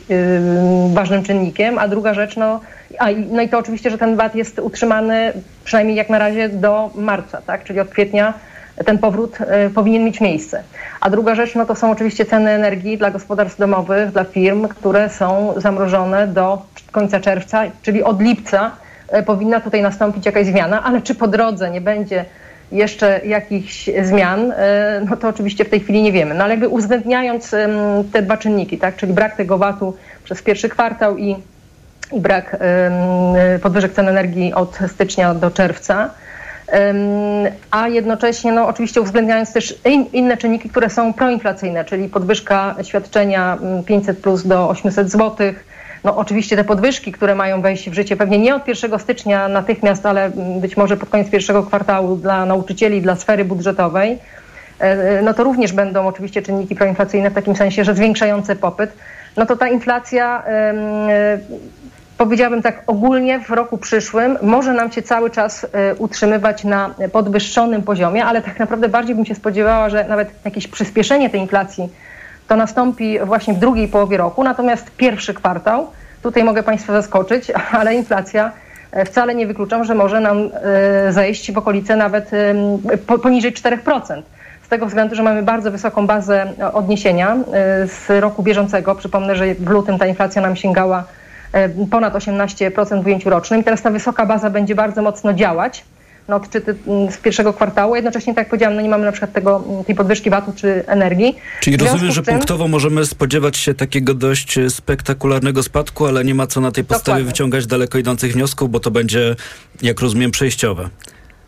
[0.95, 2.61] ważnym czynnikiem, a druga rzecz, no,
[2.99, 5.33] a, no i to oczywiście, że ten VAT jest utrzymany
[5.65, 8.35] przynajmniej jak na razie do marca, tak, czyli od kwietnia
[8.85, 10.63] ten powrót e, powinien mieć miejsce.
[11.01, 15.09] A druga rzecz, no to są oczywiście ceny energii dla gospodarstw domowych, dla firm, które
[15.09, 16.63] są zamrożone do
[16.93, 18.71] końca czerwca, czyli od lipca
[19.09, 22.25] e, powinna tutaj nastąpić jakaś zmiana, ale czy po drodze nie będzie
[22.73, 26.35] jeszcze jakichś zmian, e, no to oczywiście w tej chwili nie wiemy.
[26.35, 27.55] No ale jakby uwzględniając
[28.13, 31.37] te dwa czynniki, tak, czyli brak tego VAT-u przez pierwszy kwartał i,
[32.13, 32.57] i brak
[33.63, 36.11] podwyżek cen energii od stycznia do czerwca,
[37.71, 39.79] a jednocześnie no, oczywiście uwzględniając też
[40.13, 45.65] inne czynniki, które są proinflacyjne, czyli podwyżka świadczenia 500 plus do 800 złotych,
[46.05, 50.07] No oczywiście te podwyżki, które mają wejść w życie, pewnie nie od 1 stycznia natychmiast,
[50.07, 54.19] ale mm, być może pod koniec pierwszego kwartału dla nauczycieli, dla sfery budżetowej,
[54.79, 58.91] e, no to również będą oczywiście czynniki proinflacyjne w takim sensie, że zwiększające popyt.
[59.37, 60.43] No to ta inflacja
[62.21, 67.83] powiedziałabym tak ogólnie w roku przyszłym może nam się cały czas e, utrzymywać na podwyższonym
[67.83, 71.89] poziomie, ale tak naprawdę bardziej bym się spodziewała, że nawet jakieś przyspieszenie tej inflacji
[72.49, 74.45] to nastąpi właśnie w drugiej połowie roku.
[74.45, 75.87] Natomiast pierwszy kwartał,
[76.23, 78.53] tutaj mogę Państwa zaskoczyć, ale inflacja
[78.93, 82.31] e, wcale nie wykluczam, że może nam e, zejść w okolice nawet
[83.23, 84.23] poniżej 4%
[84.63, 87.37] z tego względu, że mamy bardzo wysoką bazę odniesienia
[87.87, 88.95] z roku bieżącego.
[88.95, 91.05] Przypomnę, że w lutym ta inflacja nam sięgała
[91.91, 93.65] ponad 18% w ujęciu rocznym.
[93.65, 95.85] Teraz ta wysoka baza będzie bardzo mocno działać
[96.29, 97.97] na odczyty mm, z pierwszego kwartału.
[97.97, 100.85] Jednocześnie, tak jak powiedziałam, no nie mamy na przykład tego, mm, tej podwyżki VAT-u czy
[100.87, 101.37] energii.
[101.61, 102.35] Czyli rozumiem, że tym...
[102.35, 107.05] punktowo możemy spodziewać się takiego dość spektakularnego spadku, ale nie ma co na tej podstawie
[107.05, 107.33] Dokładnie.
[107.33, 109.37] wyciągać daleko idących wniosków, bo to będzie,
[109.83, 110.89] jak rozumiem, przejściowe.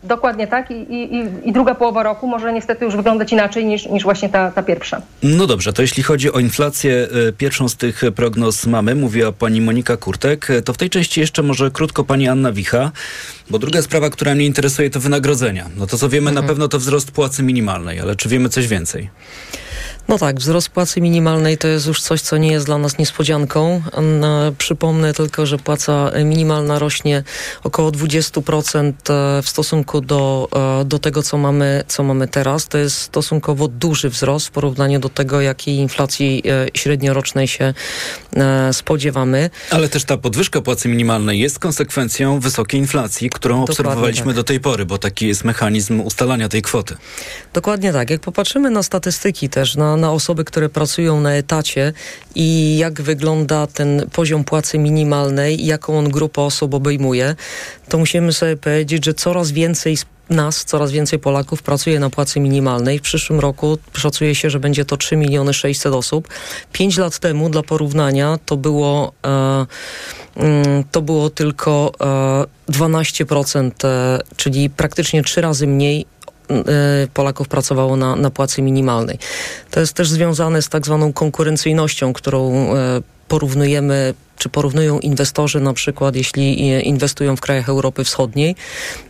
[0.03, 4.03] Dokładnie tak I, i, i, druga połowa roku może niestety już wyglądać inaczej niż, niż
[4.03, 5.01] właśnie ta, ta pierwsza.
[5.23, 9.61] No dobrze, to jeśli chodzi o inflację, e, pierwszą z tych prognoz mamy, mówiła pani
[9.61, 12.91] Monika Kurtek, e, to w tej części jeszcze może krótko pani Anna Wicha,
[13.49, 15.69] bo druga sprawa, która mnie interesuje to wynagrodzenia.
[15.77, 16.45] No to co wiemy mhm.
[16.45, 19.09] na pewno to wzrost płacy minimalnej, ale czy wiemy coś więcej?
[20.07, 23.81] No tak, wzrost płacy minimalnej to jest już coś, co nie jest dla nas niespodzianką.
[24.57, 27.23] Przypomnę tylko, że płaca minimalna rośnie
[27.63, 30.47] około 20% e, w stosunku do,
[30.81, 32.67] e, do tego, co mamy, co mamy teraz.
[32.67, 37.73] To jest stosunkowo duży wzrost w porównaniu do tego, jakiej inflacji e, średniorocznej się
[38.71, 39.49] spodziewamy.
[39.69, 44.35] Ale też ta podwyżka płacy minimalnej jest konsekwencją wysokiej inflacji, którą Dokładnie obserwowaliśmy tak.
[44.35, 46.95] do tej pory, bo taki jest mechanizm ustalania tej kwoty.
[47.53, 48.09] Dokładnie tak.
[48.09, 51.93] Jak popatrzymy na statystyki też, na na, osoby, które pracują na etacie
[52.35, 57.35] i jak wygląda ten poziom płacy minimalnej jaką on grupę osób obejmuje,
[57.89, 59.97] to musimy sobie powiedzieć, że coraz więcej
[60.29, 62.99] nas, coraz więcej Polaków pracuje na płacy minimalnej.
[62.99, 66.27] W przyszłym roku szacuje się, że będzie to 3 miliony 600 osób.
[66.71, 69.65] Pięć lat temu, dla porównania, to było, e,
[70.35, 71.91] mm, to było tylko
[72.69, 76.05] e, 12%, e, czyli praktycznie trzy razy mniej
[77.13, 79.19] Polaków pracowało na, na płacy minimalnej.
[79.71, 82.77] To jest też związane z tak zwaną konkurencyjnością, którą y,
[83.27, 88.55] porównujemy czy porównują inwestorzy na przykład, jeśli inwestują w krajach Europy Wschodniej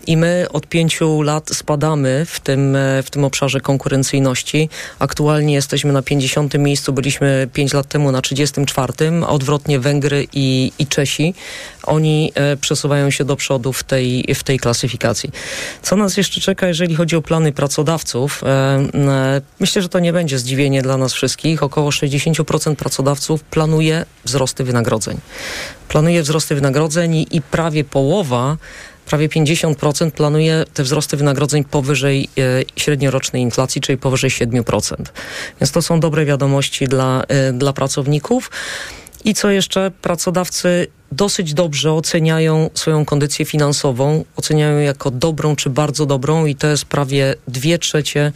[0.07, 4.69] i my od pięciu lat spadamy w tym, w tym obszarze konkurencyjności.
[4.99, 6.57] Aktualnie jesteśmy na 50.
[6.57, 8.93] miejscu, byliśmy pięć lat temu na 34,
[9.23, 11.33] a odwrotnie Węgry i, i Czesi.
[11.83, 15.31] Oni e, przesuwają się do przodu w tej, w tej klasyfikacji.
[15.81, 18.43] Co nas jeszcze czeka, jeżeli chodzi o plany pracodawców?
[18.43, 21.63] E, e, myślę, że to nie będzie zdziwienie dla nas wszystkich.
[21.63, 25.17] Około 60% pracodawców planuje wzrosty wynagrodzeń.
[25.89, 28.57] Planuje wzrosty wynagrodzeń i, prawie połowa
[29.05, 32.41] prawie 50% planuje te wzrosty wynagrodzeń powyżej e,
[32.75, 34.95] średniorocznej inflacji, czyli powyżej 7%.
[35.62, 38.51] Więc to są dobre wiadomości dla, e, dla pracowników.
[39.25, 39.91] I co jeszcze?
[40.01, 46.67] Pracodawcy dosyć dobrze oceniają swoją kondycję finansową, oceniają jako dobrą czy bardzo dobrą i to
[46.67, 48.31] jest prawie dwie trzecie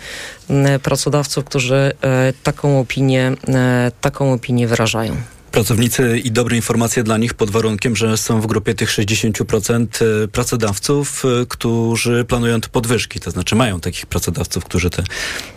[0.83, 5.15] pracodawców, którzy e, taką opinię, e, taką opinię wyrażają.
[5.57, 9.85] Pracownicy i dobre informacje dla nich pod warunkiem, że są w grupie tych 60%
[10.23, 13.19] e, pracodawców, e, którzy planują te podwyżki.
[13.19, 15.03] To znaczy mają takich pracodawców, którzy te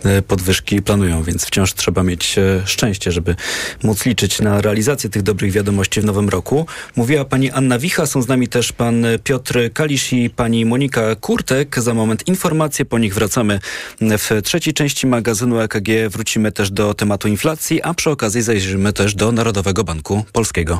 [0.03, 2.35] e, podwyżki planują, więc wciąż trzeba mieć
[2.65, 3.35] szczęście, żeby
[3.83, 6.65] móc liczyć na realizację tych dobrych wiadomości w nowym roku.
[6.95, 11.79] Mówiła pani Anna Wicha, są z nami też pan Piotr Kalisz i pani Monika Kurtek.
[11.79, 13.59] Za moment informacje, po nich wracamy
[14.01, 15.87] w trzeciej części magazynu EKG.
[16.09, 20.79] Wrócimy też do tematu inflacji, a przy okazji zajrzymy też do Narodowego Banku Banku Polskiego.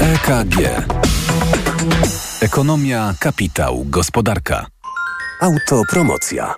[0.00, 0.56] EKG.
[2.40, 4.66] Ekonomia, kapitał, gospodarka.
[5.40, 6.54] Autopromocja.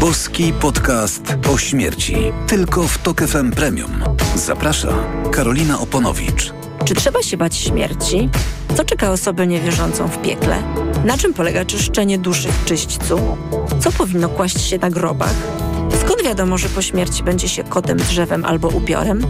[0.00, 2.16] Boski podcast o śmierci.
[2.46, 4.04] Tylko w Tok FM Premium.
[4.36, 4.94] Zaprasza
[5.32, 6.52] Karolina Oponowicz.
[6.84, 8.28] Czy trzeba się bać śmierci?
[8.76, 10.62] Co czeka osobę niewierzącą w piekle?
[11.04, 13.36] Na czym polega czyszczenie duszy w czyśćcu?
[13.80, 15.34] Co powinno kłaść się na grobach?
[16.00, 19.20] Skąd wiadomo, że po śmierci będzie się kotem, drzewem albo upiorem?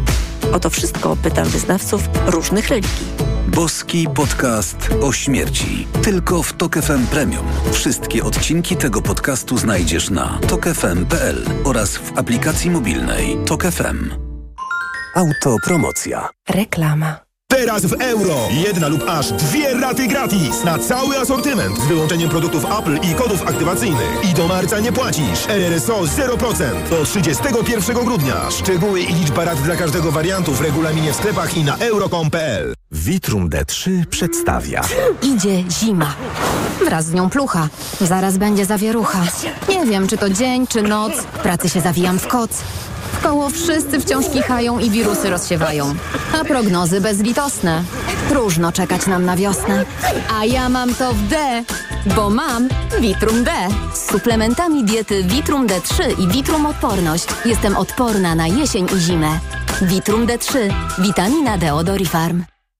[0.52, 3.06] O to wszystko pytam wyznawców różnych religii.
[3.48, 5.86] Boski podcast o śmierci.
[6.02, 7.46] Tylko w Tok FM Premium.
[7.72, 14.10] Wszystkie odcinki tego podcastu znajdziesz na tokefm.pl oraz w aplikacji mobilnej Tok FM.
[15.14, 16.28] Autopromocja.
[16.48, 17.27] Reklama.
[17.50, 18.36] Teraz w euro.
[18.50, 23.42] Jedna lub aż dwie raty gratis na cały asortyment z wyłączeniem produktów Apple i kodów
[23.48, 24.30] aktywacyjnych.
[24.30, 25.48] I do marca nie płacisz.
[25.48, 28.50] RRSO 0% do 31 grudnia.
[28.50, 32.74] Szczegóły i liczba rat dla każdego wariantu w regulaminie w sklepach i na euro.com.pl.
[32.92, 34.82] Vitrum D3 przedstawia.
[35.22, 36.14] Idzie zima.
[36.84, 37.68] Wraz z nią plucha.
[38.00, 39.18] Zaraz będzie zawierucha.
[39.68, 41.12] Nie wiem, czy to dzień, czy noc.
[41.12, 42.50] W pracy się zawijam w koc.
[43.28, 45.94] W koło wszyscy wciąż kichają i wirusy rozsiewają.
[46.40, 47.82] A prognozy bezlitosne.
[48.28, 49.84] Próżno czekać nam na wiosnę.
[50.38, 51.64] A ja mam to w D,
[52.16, 52.68] bo mam
[53.00, 53.50] Vitrum D.
[53.94, 59.38] Z suplementami diety Vitrum D3 i Vitrum Odporność jestem odporna na jesień i zimę.
[59.82, 60.58] Vitrum D3.
[60.98, 62.57] Witamina D od Orifarm.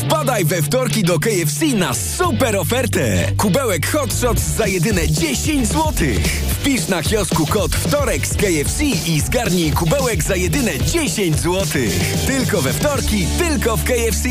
[0.00, 3.32] Wpadaj we wtorki do KFC na super ofertę.
[3.36, 5.92] Kubełek Hot Shots za jedyne 10 zł.
[6.50, 11.66] Wpisz na kiosku kod wtorek z KFC i zgarnij kubełek za jedyne 10 zł.
[12.26, 14.28] Tylko we wtorki, tylko w KFC.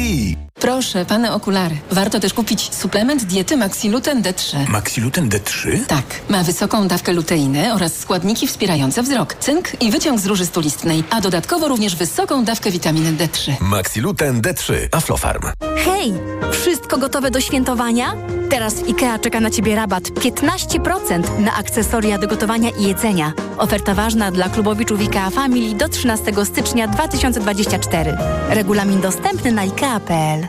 [0.59, 1.77] Proszę, pane okulary.
[1.91, 4.69] Warto też kupić suplement diety Maxiluten D3.
[4.69, 5.85] Maxiluten D3?
[5.87, 6.05] Tak.
[6.29, 11.21] Ma wysoką dawkę luteiny oraz składniki wspierające wzrok, cynk i wyciąg z róży stulistnej, a
[11.21, 13.51] dodatkowo również wysoką dawkę witaminy D3.
[13.61, 14.73] Maxiluten D3.
[14.91, 15.41] Aflofarm.
[15.85, 16.13] Hej!
[16.51, 18.13] Wszystko gotowe do świętowania?
[18.49, 23.33] Teraz w IKEA czeka na Ciebie rabat 15% na akcesoria do gotowania i jedzenia.
[23.57, 28.17] Oferta ważna dla klubowiczów IKEA Family do 13 stycznia 2024.
[28.49, 30.48] Regulamin dostępny na IKEA.pl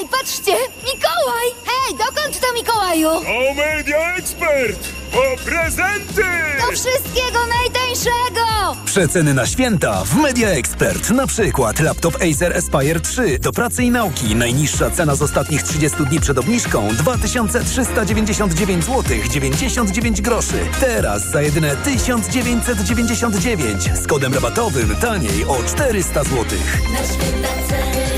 [0.00, 0.52] Ej, patrzcie!
[0.84, 1.48] Mikołaj!
[1.66, 3.08] Hej, dokąd to Mikołaju?
[3.08, 4.88] O Media Expert!
[5.12, 6.22] Po prezenty!
[6.60, 8.44] Do wszystkiego najtańszego!
[8.84, 11.10] Przeceny na święta w Media Expert.
[11.10, 14.36] Na przykład laptop Acer Aspire 3 do pracy i nauki.
[14.36, 20.58] Najniższa cena z ostatnich 30 dni przed obniżką 2399 zł 99 groszy.
[20.80, 26.44] Teraz za jedyne 1999 z kodem rabatowym taniej o 400 zł.
[26.92, 28.13] Na święta W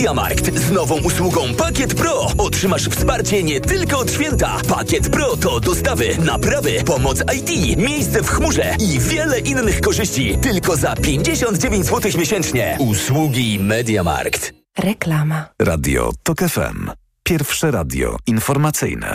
[0.00, 4.60] Mediamarkt z nową usługą Pakiet Pro otrzymasz wsparcie nie tylko od święta.
[4.68, 10.38] Pakiet Pro to dostawy, naprawy, pomoc IT, miejsce w chmurze i wiele innych korzyści.
[10.42, 12.76] Tylko za 59 zł miesięcznie.
[12.78, 14.54] Usługi Mediamarkt.
[14.78, 15.48] Reklama.
[15.58, 16.90] Radio TOK FM.
[17.22, 19.14] Pierwsze radio informacyjne.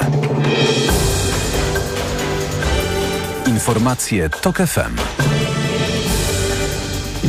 [3.48, 4.96] Informacje TOK FM.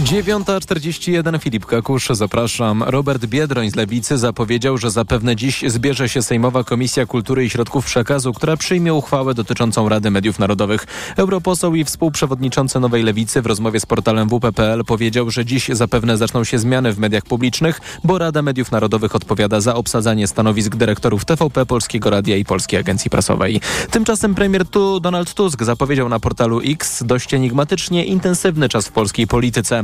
[0.06, 2.82] 9.41 Filip Kakusz, zapraszam.
[2.82, 7.86] Robert Biedroń z Lewicy zapowiedział, że zapewne dziś zbierze się Sejmowa Komisja Kultury i Środków
[7.86, 10.86] Przekazu, która przyjmie uchwałę dotyczącą Rady Mediów Narodowych.
[11.16, 16.44] Europoseł i współprzewodniczący Nowej Lewicy w rozmowie z portalem WP.pl powiedział, że dziś zapewne zaczną
[16.44, 21.66] się zmiany w mediach publicznych, bo Rada Mediów Narodowych odpowiada za obsadzanie stanowisk dyrektorów TVP,
[21.66, 23.60] Polskiego Radia i Polskiej Agencji Prasowej.
[23.90, 29.26] Tymczasem premier tu Donald Tusk zapowiedział na portalu X dość enigmatycznie intensywny czas w polskiej
[29.26, 29.82] polityce.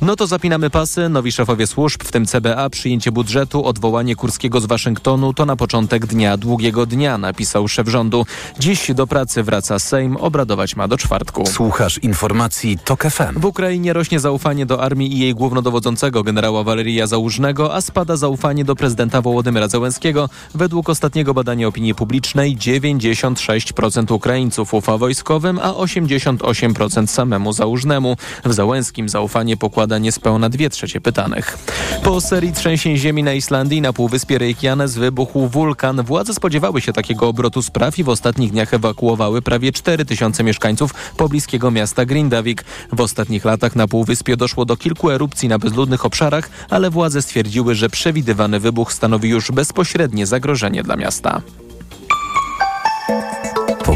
[0.00, 4.66] No to zapinamy pasy, nowi szefowie służb, w tym CBA, przyjęcie budżetu, odwołanie Kurskiego z
[4.66, 8.26] Waszyngtonu to na początek dnia, długiego dnia, napisał szef rządu.
[8.58, 11.46] Dziś do pracy wraca Sejm, obradować ma do czwartku.
[11.46, 13.40] Słuchasz informacji TOK FM.
[13.40, 18.64] W Ukrainie rośnie zaufanie do armii i jej głównodowodzącego generała Waleria Załużnego, a spada zaufanie
[18.64, 20.28] do prezydenta Wołodymyra Zełenskiego.
[20.54, 28.16] Według ostatniego badania opinii publicznej 96% Ukraińców ufa wojskowym, a 88% samemu Załużnemu.
[28.44, 31.58] W Załęskim zaufanie pokłada niespełna dwie trzecie pytanych.
[32.02, 36.02] Po serii trzęsień ziemi na Islandii na półwyspie Reykjanes wybuchł wulkan.
[36.02, 40.94] Władze spodziewały się takiego obrotu spraw i w ostatnich dniach ewakuowały prawie 4 tysiące mieszkańców
[41.16, 42.64] pobliskiego miasta Grindavik.
[42.92, 47.74] W ostatnich latach na półwyspie doszło do kilku erupcji na bezludnych obszarach, ale władze stwierdziły,
[47.74, 51.42] że przewidywany wybuch stanowi już bezpośrednie zagrożenie dla miasta.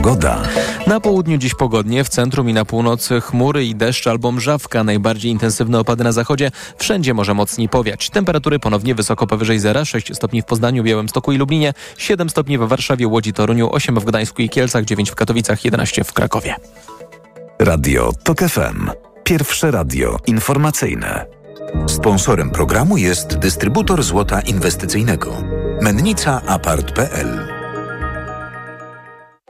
[0.06, 0.42] Pogoda.
[0.86, 4.84] Na południu dziś pogodnie, w centrum i na północy chmury i deszcz albo mrzawka.
[4.84, 6.50] Najbardziej intensywne opady na zachodzie.
[6.78, 8.10] Wszędzie może mocniej powiać.
[8.10, 9.84] Temperatury ponownie wysoko powyżej zera.
[9.84, 11.74] 6 stopni w Poznaniu, Białymstoku i Lublinie.
[11.98, 13.72] 7 stopni w Warszawie, Łodzi, Toruniu.
[13.72, 14.84] 8 w Gdańsku i Kielcach.
[14.84, 15.64] 9 w Katowicach.
[15.64, 16.54] 11 w Krakowie.
[17.58, 18.90] Radio TOK FM.
[19.24, 21.26] Pierwsze radio informacyjne.
[21.86, 25.42] Sponsorem programu jest dystrybutor złota inwestycyjnego.
[25.80, 27.55] Mennica Apart.pl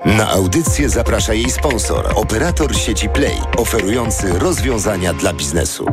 [0.06, 5.86] Na audycję zaprasza jej sponsor, operator sieci Play, oferujący rozwiązania dla biznesu.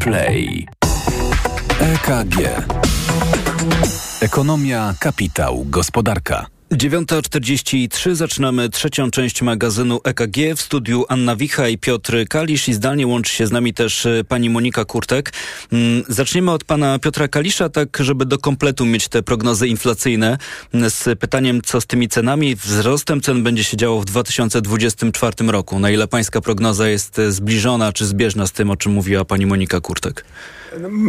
[0.00, 0.66] Play.
[1.80, 2.36] EKG.
[4.20, 6.55] Ekonomia, kapitał, gospodarka.
[6.72, 10.36] 9.43 zaczynamy trzecią część magazynu EKG.
[10.56, 14.24] W studiu Anna Wicha i Piotr Kalisz i zdalnie łączy się z nami też e,
[14.28, 15.32] pani Monika Kurtek.
[15.72, 20.38] Mm, zaczniemy od pana Piotra Kalisza, tak żeby do kompletu mieć te prognozy inflacyjne
[20.74, 22.56] mm, z pytaniem, co z tymi cenami.
[22.56, 25.78] Wzrostem cen będzie się działo w 2024 roku.
[25.78, 29.46] Na ile pańska prognoza jest e, zbliżona czy zbieżna z tym, o czym mówiła pani
[29.46, 30.24] Monika Kurtek?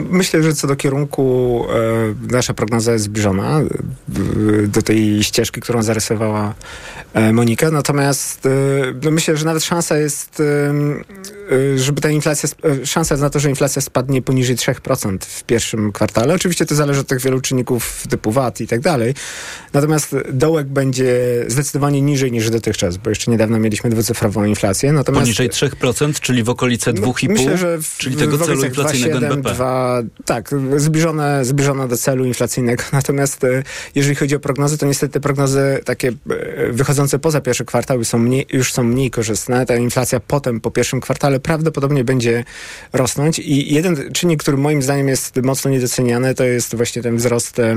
[0.10, 1.66] Myślę, że co do kierunku
[2.30, 3.68] e, nasza prognoza jest zbliżona e,
[4.68, 6.54] do tej ścieżki, którą zarysowała
[7.14, 7.72] e, Monika.
[7.72, 8.48] Natomiast
[9.04, 10.42] no myślę, że nawet szansa jest,
[11.76, 12.50] żeby ta inflacja,
[12.86, 16.34] szansa jest na to, że inflacja spadnie poniżej 3% w pierwszym kwartale.
[16.34, 19.14] Oczywiście to zależy od tych wielu czynników typu VAT i tak dalej.
[19.74, 24.94] Natomiast dołek będzie zdecydowanie niżej niż dotychczas, bo jeszcze niedawno mieliśmy dwucyfrową inflację.
[24.94, 28.64] Natomiast Poniżej 3%, czyli w okolice 2,5%, No, Myślę, że w, czyli tego w celu
[28.64, 29.57] inflacyjnego 2,7, NBP.
[29.58, 32.84] 2, tak, zbliżone, zbliżone do celu inflacyjnego.
[32.94, 33.64] Natomiast e,
[33.96, 36.14] jeżeli chodzi o prognozy, to niestety prognozy takie e,
[36.72, 39.66] wychodzące poza pierwszy kwartał są mniej, już są mniej korzystne.
[39.66, 42.44] Ta inflacja potem po pierwszym kwartale prawdopodobnie będzie
[42.94, 47.60] rosnąć i jeden czynnik, który moim zdaniem jest mocno niedoceniany, to jest właśnie ten wzrost
[47.60, 47.76] e,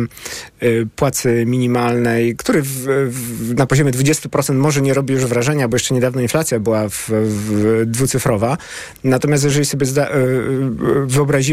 [0.97, 2.69] płacy minimalnej, który w,
[3.09, 7.11] w, na poziomie 20% może nie robi już wrażenia, bo jeszcze niedawno inflacja była w,
[7.11, 8.57] w dwucyfrowa.
[9.05, 10.17] Natomiast jeżeli sobie zda, e,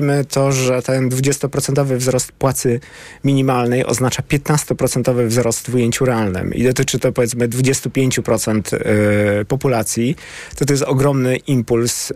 [0.07, 2.79] wyobrazimy to, że ten 20% wzrost płacy
[3.23, 10.15] minimalnej oznacza 15% wzrost w ujęciu realnym i dotyczy to powiedzmy 25% e, populacji,
[10.55, 12.15] to to jest ogromny impuls e,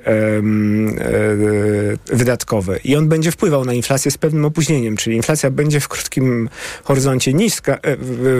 [2.05, 6.49] wydatkowy i on będzie wpływał na inflację z pewnym opóźnieniem, czyli inflacja będzie w krótkim
[6.83, 7.97] horyzoncie niska, e,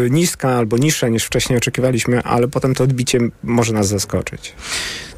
[0.09, 4.55] niska albo niższa niż wcześniej oczekiwaliśmy, ale potem to odbicie może nas zaskoczyć.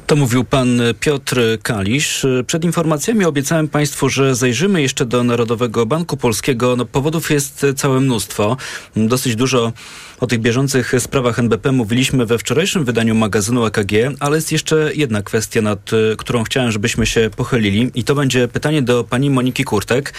[0.06, 2.26] To mówił pan Piotr Kalisz.
[2.46, 6.76] Przed informacjami obiecałem państwu, że zajrzymy jeszcze do Narodowego Banku Polskiego.
[6.76, 8.56] No, powodów jest całe mnóstwo.
[8.96, 9.72] Dosyć dużo
[10.20, 15.22] o tych bieżących sprawach NBP mówiliśmy we wczorajszym wydaniu magazynu EKG, ale jest jeszcze jedna
[15.22, 19.64] kwestia, nad y, którą chciałem, żebyśmy się pochylili i to będzie pytanie do pani Moniki
[19.64, 20.14] Kurtek,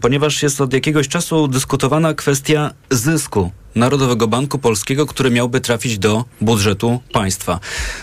[0.00, 6.24] ponieważ jest od jakiegoś czasu dyskutowana kwestia zysku Narodowego Banku Polskiego, który miałby trafić do
[6.40, 7.60] budżetu państwa.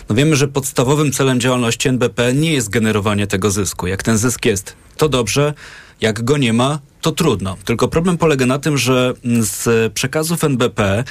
[0.10, 3.88] No wiemy, że podstawowym celem działalności NBP nie jest generowanie tego zysku.
[3.88, 5.54] Jak ten zysk jest, to dobrze.
[6.02, 7.58] Jak go nie ma, to trudno.
[7.66, 11.04] Tylko problem polega na tym, że z przekazów NBP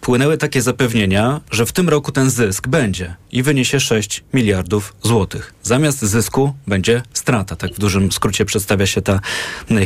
[0.00, 5.54] płynęły takie zapewnienia, że w tym roku ten zysk będzie i wyniesie 6 miliardów złotych.
[5.62, 7.56] Zamiast zysku będzie strata.
[7.56, 9.20] Tak w dużym skrócie przedstawia się ta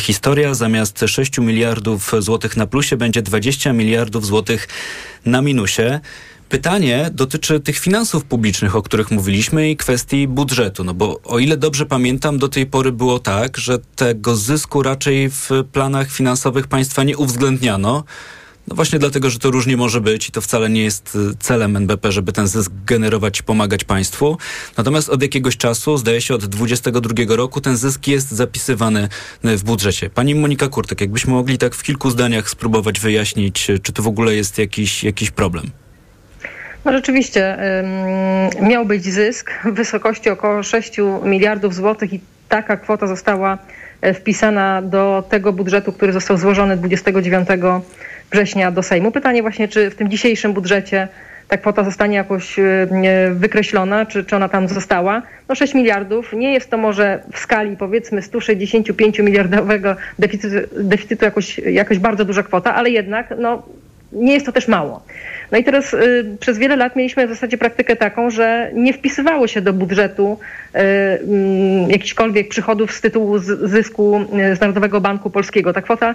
[0.00, 0.54] historia.
[0.54, 4.68] Zamiast 6 miliardów złotych na plusie będzie 20 miliardów złotych
[5.24, 6.00] na minusie.
[6.48, 10.84] Pytanie dotyczy tych finansów publicznych, o których mówiliśmy i kwestii budżetu.
[10.84, 15.30] No bo o ile dobrze pamiętam, do tej pory było tak, że tego zysku raczej
[15.30, 18.04] w planach finansowych państwa nie uwzględniano.
[18.68, 21.76] No właśnie dlatego, że to różnie może być i to wcale nie jest y, celem
[21.76, 24.38] NBP, żeby ten zysk generować i pomagać państwu.
[24.76, 29.08] Natomiast od jakiegoś czasu, zdaje się od 2022 roku, ten zysk jest zapisywany
[29.44, 30.10] y, w budżecie.
[30.10, 34.08] Pani Monika Kurtek, jakbyśmy mogli tak w kilku zdaniach spróbować wyjaśnić, y, czy to w
[34.08, 35.70] ogóle jest jakiś, jakiś problem?
[36.86, 37.58] No rzeczywiście
[38.62, 43.58] miał być zysk w wysokości około 6 miliardów złotych i taka kwota została
[44.00, 47.48] e, wpisana do tego budżetu, który został złożony 29
[48.32, 49.12] września do Sejmu.
[49.12, 51.08] Pytanie właśnie, czy w tym dzisiejszym budżecie
[51.48, 52.64] ta kwota zostanie jakoś e,
[53.34, 55.22] wykreślona, czy, czy ona tam została.
[55.48, 61.58] No 6 miliardów, nie jest to może w skali powiedzmy 165 miliardowego deficytu, deficytu jakoś,
[61.58, 63.62] jakoś bardzo duża kwota, ale jednak no,
[64.12, 65.02] nie jest to też mało.
[65.52, 69.46] No i teraz y, przez wiele lat mieliśmy w zasadzie praktykę taką, że nie wpisywało
[69.46, 70.38] się do budżetu
[70.74, 71.18] y, y,
[71.88, 74.20] jakichkolwiek przychodów z tytułu z, zysku
[74.52, 75.72] y, z Narodowego Banku Polskiego.
[75.72, 76.14] Ta kwota,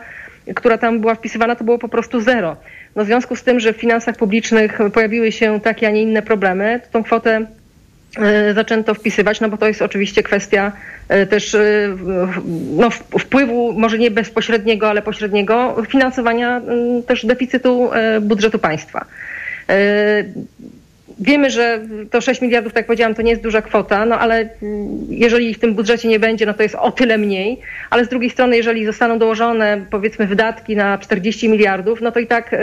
[0.55, 2.57] która tam była wpisywana, to było po prostu zero.
[2.95, 6.21] No w związku z tym, że w finansach publicznych pojawiły się takie, a nie inne
[6.21, 7.45] problemy, to tą kwotę
[8.55, 10.72] zaczęto wpisywać, no bo to jest oczywiście kwestia
[11.24, 11.51] y, też
[11.95, 12.41] w-
[12.78, 12.89] no,
[13.20, 16.62] wpływu, może nie bezpośredniego, ale pośredniego, finansowania
[17.07, 17.89] też deficytu
[18.22, 19.05] budżetu państwa.
[21.22, 21.80] Wiemy, że
[22.11, 25.59] to 6 miliardów, tak powiedziałam, to nie jest duża kwota, no ale mm, jeżeli w
[25.59, 27.59] tym budżecie nie będzie, no to jest o tyle mniej,
[27.89, 32.28] ale z drugiej strony, jeżeli zostaną dołożone powiedzmy wydatki na 40 miliardów, no to i
[32.28, 32.57] tak y,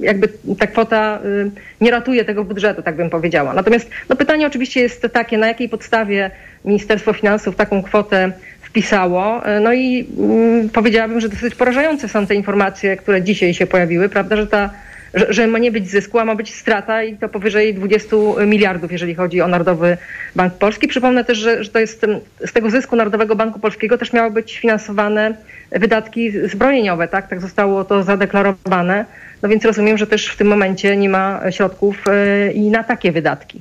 [0.00, 0.28] jakby
[0.58, 3.54] ta kwota y, nie ratuje tego budżetu, tak bym powiedziała.
[3.54, 6.30] Natomiast no pytanie oczywiście jest takie, na jakiej podstawie
[6.64, 8.32] Ministerstwo Finansów taką kwotę
[8.62, 9.42] wpisało.
[9.60, 14.36] No i mm, powiedziałabym, że dosyć porażające są te informacje, które dzisiaj się pojawiły, prawda,
[14.36, 14.70] że ta
[15.14, 18.92] że, że ma nie być zysku, a ma być strata i to powyżej 20 miliardów,
[18.92, 19.96] jeżeli chodzi o Narodowy
[20.36, 20.88] Bank Polski.
[20.88, 22.06] Przypomnę też, że, że to jest
[22.46, 25.34] z tego zysku Narodowego Banku Polskiego też miały być finansowane
[25.70, 27.28] wydatki zbrojeniowe, tak?
[27.28, 29.04] Tak zostało to zadeklarowane.
[29.42, 33.12] No więc rozumiem, że też w tym momencie nie ma środków e, i na takie
[33.12, 33.60] wydatki.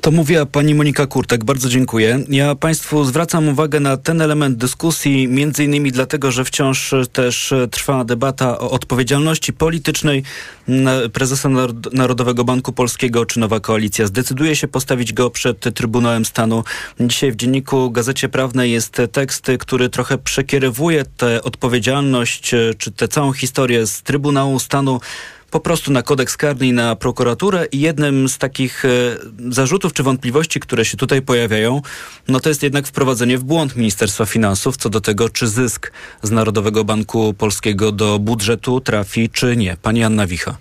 [0.00, 1.44] To mówiła pani Monika Kurtek.
[1.44, 2.24] Bardzo dziękuję.
[2.28, 8.04] Ja państwu zwracam uwagę na ten element dyskusji, między innymi dlatego, że wciąż też trwa
[8.04, 10.22] debata o odpowiedzialności politycznej
[11.12, 11.48] prezesa
[11.92, 16.64] Narodowego Banku Polskiego, czy nowa koalicja zdecyduje się postawić go przed Trybunałem Stanu.
[17.00, 23.32] Dzisiaj w dzienniku Gazecie Prawnej jest tekst, który trochę przekierowuje tę odpowiedzialność, czy tę całą
[23.32, 25.00] historię z Trybunału Stanu
[25.54, 28.88] po prostu na kodeks karny i na prokuraturę i jednym z takich e,
[29.48, 31.82] zarzutów czy wątpliwości, które się tutaj pojawiają,
[32.28, 35.92] no to jest jednak wprowadzenie w błąd Ministerstwa Finansów co do tego, czy zysk
[36.22, 39.76] z Narodowego Banku Polskiego do budżetu trafi, czy nie.
[39.82, 40.56] Pani Anna Wicha.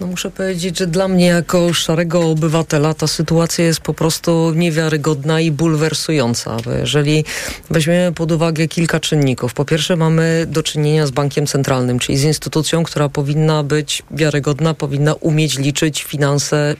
[0.00, 5.40] No muszę powiedzieć, że dla mnie jako szarego obywatela ta sytuacja jest po prostu niewiarygodna
[5.40, 6.56] i bulwersująca.
[6.80, 7.24] Jeżeli
[7.70, 9.54] weźmiemy pod uwagę kilka czynników.
[9.54, 14.74] Po pierwsze mamy do czynienia z bankiem centralnym, czyli z instytucją, która powinna być wiarygodna,
[14.74, 16.76] powinna umieć liczyć finanse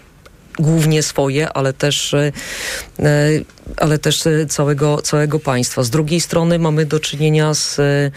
[0.59, 2.33] głównie swoje, ale też, e,
[3.77, 5.83] ale też całego, całego państwa.
[5.83, 8.11] Z drugiej strony mamy do czynienia z e,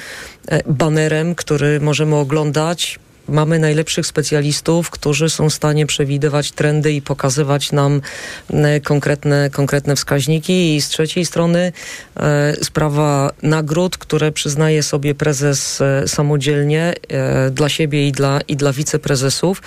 [0.67, 7.71] banerem, który możemy oglądać mamy najlepszych specjalistów, którzy są w stanie przewidywać trendy i pokazywać
[7.71, 8.01] nam
[8.49, 10.75] e, konkretne, konkretne wskaźniki.
[10.75, 11.71] I z trzeciej strony
[12.15, 18.55] e, sprawa nagród, które przyznaje sobie prezes e, samodzielnie e, dla siebie i dla, i
[18.55, 19.61] dla wiceprezesów.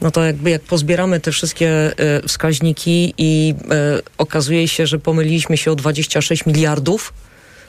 [0.00, 5.56] No to jakby jak pozbieramy te wszystkie e, wskaźniki i e, okazuje się, że pomyliliśmy
[5.56, 7.12] się o 26 miliardów,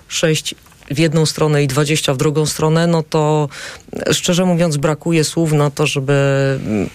[0.07, 0.55] 6
[0.91, 3.49] w jedną stronę i 20 w drugą stronę, no to
[4.11, 6.13] szczerze mówiąc brakuje słów na to, żeby,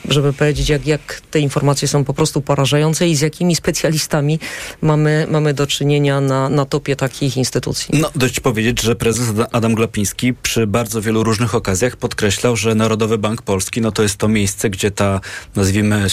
[0.09, 4.39] żeby powiedzieć, jak, jak te informacje są po prostu porażające i z jakimi specjalistami
[4.83, 8.01] mamy, mamy do czynienia na, na topie takich instytucji.
[8.01, 13.19] No, dość powiedzieć, że prezes Adam Glapiński przy bardzo wielu różnych okazjach podkreślał, że Narodowy
[13.19, 15.21] Bank Polski no to jest to miejsce, gdzie ta,
[15.57, 16.07] nazwijmy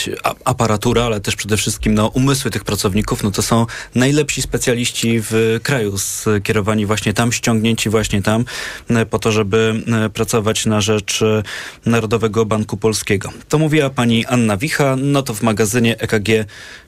[0.45, 3.65] aparatura, ale też przede wszystkim no, umysły tych pracowników, no to są
[3.95, 8.45] najlepsi specjaliści w kraju, skierowani właśnie tam, ściągnięci właśnie tam
[8.89, 11.43] e, po to, żeby e, pracować na rzecz e,
[11.86, 13.30] Narodowego Banku Polskiego.
[13.49, 16.30] To mówiła pani Anna Wicha, no to w magazynie EKG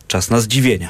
[0.07, 0.89] czas na zdziwienia.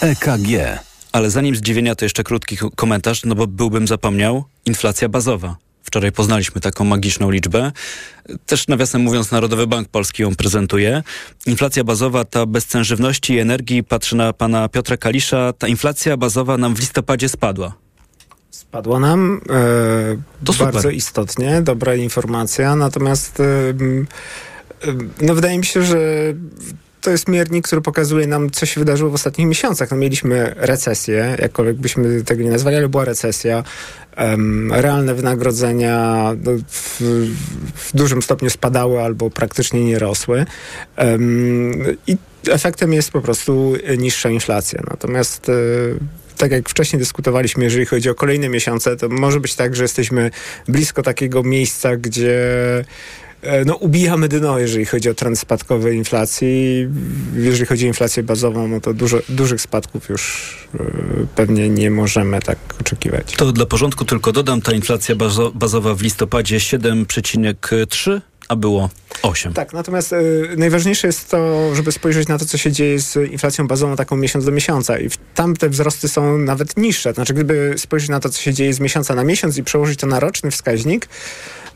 [0.00, 0.78] EKG.
[1.12, 4.44] Ale zanim zdziwienia, to jeszcze krótki komentarz, no bo byłbym zapomniał.
[4.66, 5.63] Inflacja bazowa.
[5.94, 7.72] Wczoraj poznaliśmy taką magiczną liczbę.
[8.46, 11.02] Też nawiasem mówiąc, Narodowy Bank Polski ją prezentuje.
[11.46, 16.16] Inflacja bazowa, ta bez cen żywności i energii, patrzy na pana Piotra Kalisza, ta inflacja
[16.16, 17.74] bazowa nam w listopadzie spadła.
[18.50, 19.40] Spadła nam
[20.48, 23.44] e, bardzo istotnie, dobra informacja, natomiast e,
[25.20, 25.98] no wydaje mi się, że
[27.04, 29.90] to jest miernik, który pokazuje nam, co się wydarzyło w ostatnich miesiącach.
[29.90, 33.64] No, mieliśmy recesję, jakkolwiek byśmy tego nie nazwali, ale była recesja.
[34.18, 37.00] Um, realne wynagrodzenia no, w,
[37.74, 40.46] w, dużym stopniu spadały albo praktycznie nie rosły.
[40.98, 41.72] Um,
[42.06, 42.16] I
[42.50, 44.82] efektem jest po prostu niższa inflacja.
[44.90, 45.98] Natomiast y,
[46.36, 50.30] tak jak wcześniej dyskutowaliśmy, jeżeli chodzi o kolejne miesiące, to może być tak, że jesteśmy
[50.68, 52.84] blisko takiego miejsca, gdzie e,
[53.66, 56.88] no, ubijamy dno, jeżeli chodzi o trend spadkowy inflacji.
[57.36, 60.84] Jeżeli chodzi o inflację bazową, no to dużo, dużych spadków już e,
[61.34, 63.32] pewnie nie możemy tak oczekiwać.
[63.32, 68.90] To dla porządku tylko dodam, ta inflacja bazo bazowa w listopadzie 7,3 a było
[69.22, 69.52] 8.
[69.52, 73.66] Tak, natomiast y, najważniejsze jest to, żeby spojrzeć na to, co się dzieje z inflacją
[73.66, 77.12] bazową taką miesiąc do miesiąca i tam te wzrosty są nawet niższe.
[77.12, 80.06] Znaczy, gdyby spojrzeć na to, co się dzieje z miesiąca na miesiąc i przełożyć to
[80.06, 81.08] na roczny wskaźnik,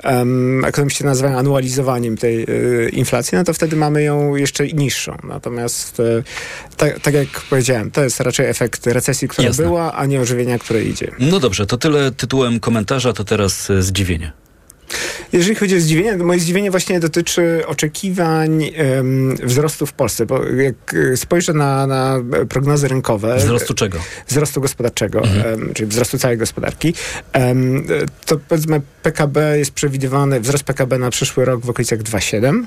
[0.04, 5.16] um, ekonomiści nazywają anualizowaniem tej y, inflacji, no to wtedy mamy ją jeszcze niższą.
[5.24, 6.22] Natomiast y,
[6.76, 9.64] tak, tak jak powiedziałem, to jest raczej efekt recesji, która Jasne.
[9.64, 11.10] była, a nie ożywienia, które idzie.
[11.18, 14.32] No dobrze, to tyle tytułem komentarza, to teraz zdziwienie.
[15.32, 20.96] Jeżeli chodzi o zdziwienie, moje zdziwienie właśnie dotyczy oczekiwań um, wzrostu w Polsce, bo jak
[21.16, 22.16] spojrzę na, na
[22.48, 23.36] prognozy rynkowe...
[23.36, 23.98] Wzrostu czego?
[24.28, 25.60] Wzrostu gospodarczego, mhm.
[25.60, 26.94] um, czyli wzrostu całej gospodarki,
[27.34, 27.86] um,
[28.26, 32.62] to powiedzmy PKB jest przewidywany, wzrost PKB na przyszły rok w okolicach 2,7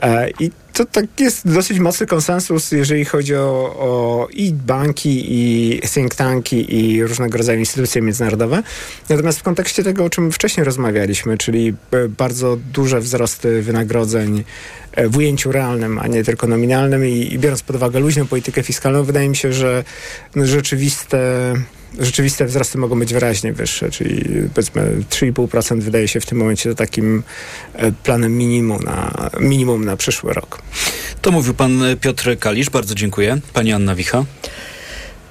[0.00, 5.80] e, i to tak jest dosyć mocny konsensus, jeżeli chodzi o, o i banki, i
[5.94, 8.62] think tanki, i różnego rodzaju instytucje międzynarodowe.
[9.08, 14.44] Natomiast w kontekście tego, o czym wcześniej rozmawialiśmy, czyli e, bardzo duże wzrosty wynagrodzeń
[15.04, 19.04] w ujęciu realnym, a nie tylko nominalnym i, i biorąc pod uwagę luźną politykę fiskalną,
[19.04, 19.84] wydaje mi się, że
[20.34, 21.52] no, rzeczywiste
[21.98, 24.24] rzeczywiste wzrosty mogą być wyraźnie wyższe, czyli
[24.54, 27.22] powiedzmy 3,5% wydaje się w tym momencie takim
[27.74, 30.62] e, planem minimum na, minimum na przyszły rok.
[31.22, 33.38] To mówił pan Piotr Kalisz, bardzo dziękuję.
[33.52, 34.24] Pani Anna Wicha.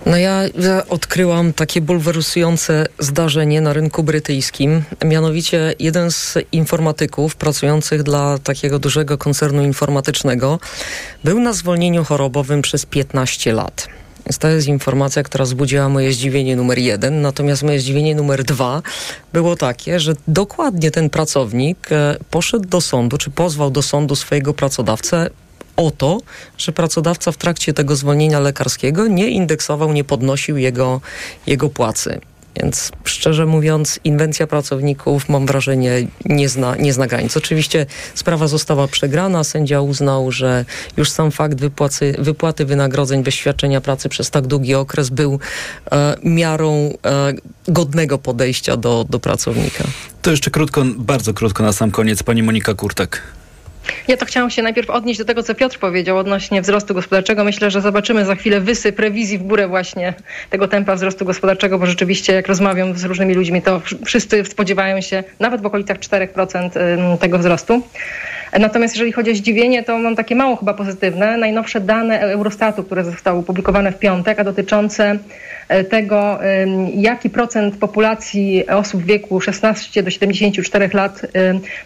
[0.06, 4.84] No ja, ja odkryłam takie bulwersujące zdarzenie na rynku brytyjskim.
[5.06, 10.60] Mianowicie jeden z informatyków pracujących dla takiego dużego koncernu informatycznego
[11.24, 13.88] był na zwolnieniu chorobowym przez 15 lat.
[14.26, 17.22] Więc to jest informacja, która wzbudziła moje zdziwienie numer jeden.
[17.22, 18.82] Natomiast moje zdziwienie numer dwa
[19.34, 24.54] było takie, że dokładnie ten pracownik e, poszedł do sądu, czy pozwał do sądu swojego
[24.54, 25.30] pracodawcę
[25.76, 26.22] o to,
[26.58, 31.02] że pracodawca w trakcie tego zwolnienia lekarskiego nie indeksował, nie podnosił jego,
[31.48, 32.20] jego płacy.
[32.62, 37.38] Więc szczerze mówiąc, inwencja pracowników, mam wrażenie, nie zna, nie zna granic.
[37.38, 39.44] Oczywiście sprawa została przegrana.
[39.44, 40.66] Sędzia uznał, że
[40.98, 45.40] już sam fakt wypłacy, wypłaty wynagrodzeń bez świadczenia pracy przez tak długi okres był
[45.92, 47.34] e, miarą e,
[47.68, 49.84] godnego podejścia do, do pracownika.
[50.22, 52.24] To jeszcze krótko, bardzo krótko na sam koniec.
[52.24, 53.22] Pani Monika Kurtek.
[54.08, 57.44] Ja to chciałam się najpierw odnieść do tego, co Piotr powiedział odnośnie wzrostu gospodarczego.
[57.44, 60.14] Myślę, że zobaczymy za chwilę wysyp rewizji w górę właśnie
[60.50, 65.24] tego tempa wzrostu gospodarczego, bo rzeczywiście jak rozmawiam z różnymi ludźmi, to wszyscy spodziewają się
[65.40, 67.82] nawet w okolicach 4% tego wzrostu.
[68.60, 71.38] Natomiast jeżeli chodzi o zdziwienie, to mam takie mało chyba pozytywne.
[71.38, 75.20] Najnowsze dane Eurostatu, które zostały opublikowane w piątek, a dotyczące
[75.68, 76.40] e, tego,
[76.94, 81.22] jaki procent populacji osób w wieku 16 do 74 lat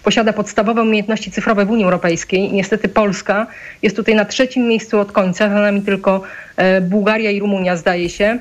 [0.04, 2.52] posiada podstawowe umiejętności cyfrowe w Unii Europejskiej.
[2.52, 3.48] Niestety Polska
[3.82, 6.22] jest tutaj na trzecim miejscu od końca, za nami tylko
[6.58, 8.40] e, Bułgaria i Rumunia zdaje się.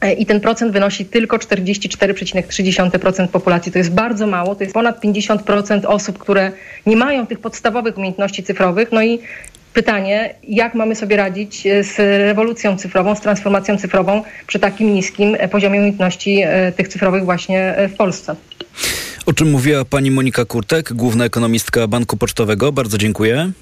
[0.00, 3.72] E, i ten procent wynosi tylko 44,3% populacji.
[3.72, 6.52] To jest bardzo mało, to jest ponad 50% osób, które
[6.86, 8.92] nie mają tych podstawowych umiejętności cyfrowych.
[8.92, 9.18] No i
[9.74, 15.36] pytanie, jak mamy sobie radzić e, z rewolucją cyfrową, z transformacją cyfrową przy takim niskim
[15.38, 16.42] e, poziomie umiejętności
[16.76, 18.36] tych cyfrowych właśnie w Polsce.
[19.26, 22.72] O czym mówiła pani Monika Kurtek, główna ekonomistka Banku Pocztowego.
[22.72, 23.52] Bardzo dziękuję.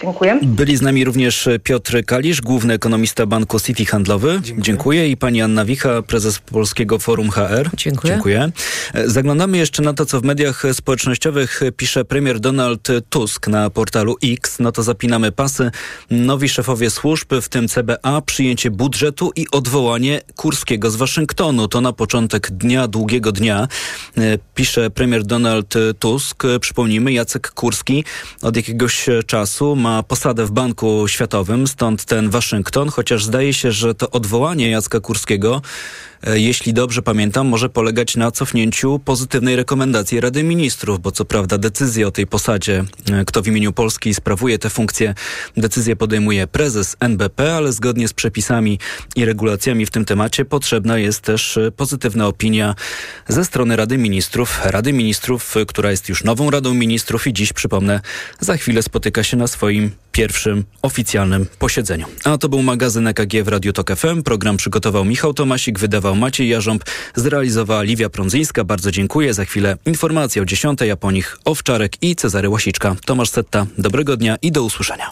[0.00, 0.38] Dziękuję.
[0.42, 4.32] Byli z nami również Piotr Kalisz, główny ekonomista Banku City Handlowy.
[4.42, 4.62] Dziękuję.
[4.62, 5.08] Dziękuję.
[5.08, 7.70] I pani Anna Wicha, prezes Polskiego Forum HR.
[7.76, 8.12] Dziękuję.
[8.12, 8.52] Dziękuję.
[9.06, 14.56] Zaglądamy jeszcze na to, co w mediach społecznościowych pisze premier Donald Tusk na portalu X.
[14.58, 15.70] No to zapinamy pasy.
[16.10, 21.68] Nowi szefowie służb, w tym CBA, przyjęcie budżetu i odwołanie Kurskiego z Waszyngtonu.
[21.68, 23.68] To na początek dnia, długiego dnia,
[24.54, 26.42] pisze premier Donald Tusk.
[26.60, 28.04] Przypomnijmy, Jacek Kurski
[28.42, 33.94] od jakiegoś czasu ma posadę w Banku Światowym, stąd ten Waszyngton, chociaż zdaje się, że
[33.94, 35.62] to odwołanie Jacka Kurskiego
[36.26, 42.08] jeśli dobrze pamiętam, może polegać na cofnięciu pozytywnej rekomendacji Rady Ministrów, bo co prawda decyzję
[42.08, 45.14] o tej posadzie, e, kto w imieniu Polski sprawuje tę funkcję,
[45.56, 48.78] decyzję podejmuje prezes NBP, ale zgodnie z przepisami
[49.16, 52.74] i regulacjami w tym temacie potrzebna jest też e, pozytywna opinia
[53.28, 54.60] ze strony Rady Ministrów.
[54.64, 58.00] Rady Ministrów, która jest już nową Radą Ministrów i dziś, przypomnę,
[58.40, 62.06] za chwilę spotyka się na swoim pierwszym oficjalnym posiedzeniu.
[62.24, 64.22] A to był magazyn EKG w Radiu Tok FM.
[64.22, 66.84] Program przygotował Michał Tomasik, wydawał Maciej Jarząb,
[67.14, 68.64] zrealizowała Liwia Prądzyńska.
[68.64, 69.34] Bardzo dziękuję.
[69.34, 72.96] Za chwilę informacje o 10, a po nich Owczarek i Cezary Łasiczka.
[73.04, 75.10] Tomasz Setta, dobrego dnia i do usłyszenia.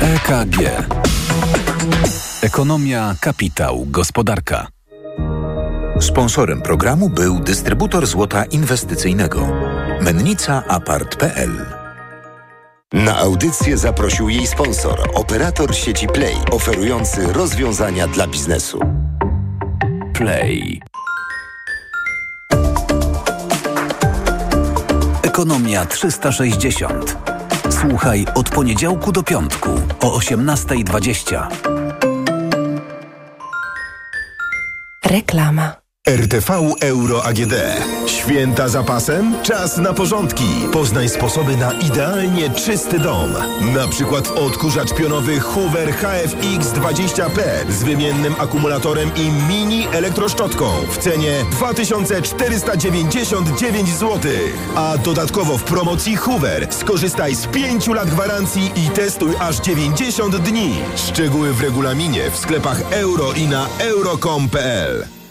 [0.00, 0.86] EKG.
[2.42, 4.68] Ekonomia, kapitał, gospodarka.
[6.00, 9.48] Sponsorem programu był dystrybutor złota inwestycyjnego.
[10.00, 11.81] Mennica Apart.pl
[12.92, 18.80] na audycję zaprosił jej sponsor, operator sieci Play, oferujący rozwiązania dla biznesu.
[20.14, 20.82] Play.
[25.22, 27.16] Ekonomia 360.
[27.70, 29.70] Słuchaj od poniedziałku do piątku
[30.00, 31.46] o 18.20.
[35.04, 35.81] Reklama.
[36.08, 37.54] RTV Euro AGD.
[38.06, 39.34] Święta za pasem?
[39.42, 40.44] Czas na porządki.
[40.72, 43.32] Poznaj sposoby na idealnie czysty dom.
[43.74, 47.40] Na przykład odkurzacz pionowy Hoover HFX20P
[47.70, 54.32] z wymiennym akumulatorem i mini elektroszczotką w cenie 2499 zł.
[54.74, 60.74] A dodatkowo w promocji Hoover skorzystaj z 5 lat gwarancji i testuj aż 90 dni.
[60.96, 65.21] Szczegóły w regulaminie w sklepach euro i na euro.com.pl.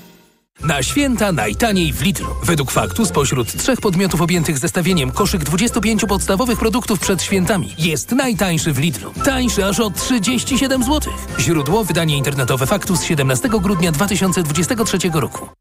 [0.64, 2.28] Na święta najtaniej w Lidlu.
[2.43, 8.74] Według faktu spośród trzech podmiotów objętych zestawieniem koszyk 25 podstawowych produktów przed świętami jest najtańszy
[8.74, 9.14] w Lidlu.
[9.26, 11.14] Tańszy aż o 37 zł.
[11.39, 15.61] Źródło wydanie internetowe faktu z 17 grudnia 2023 roku.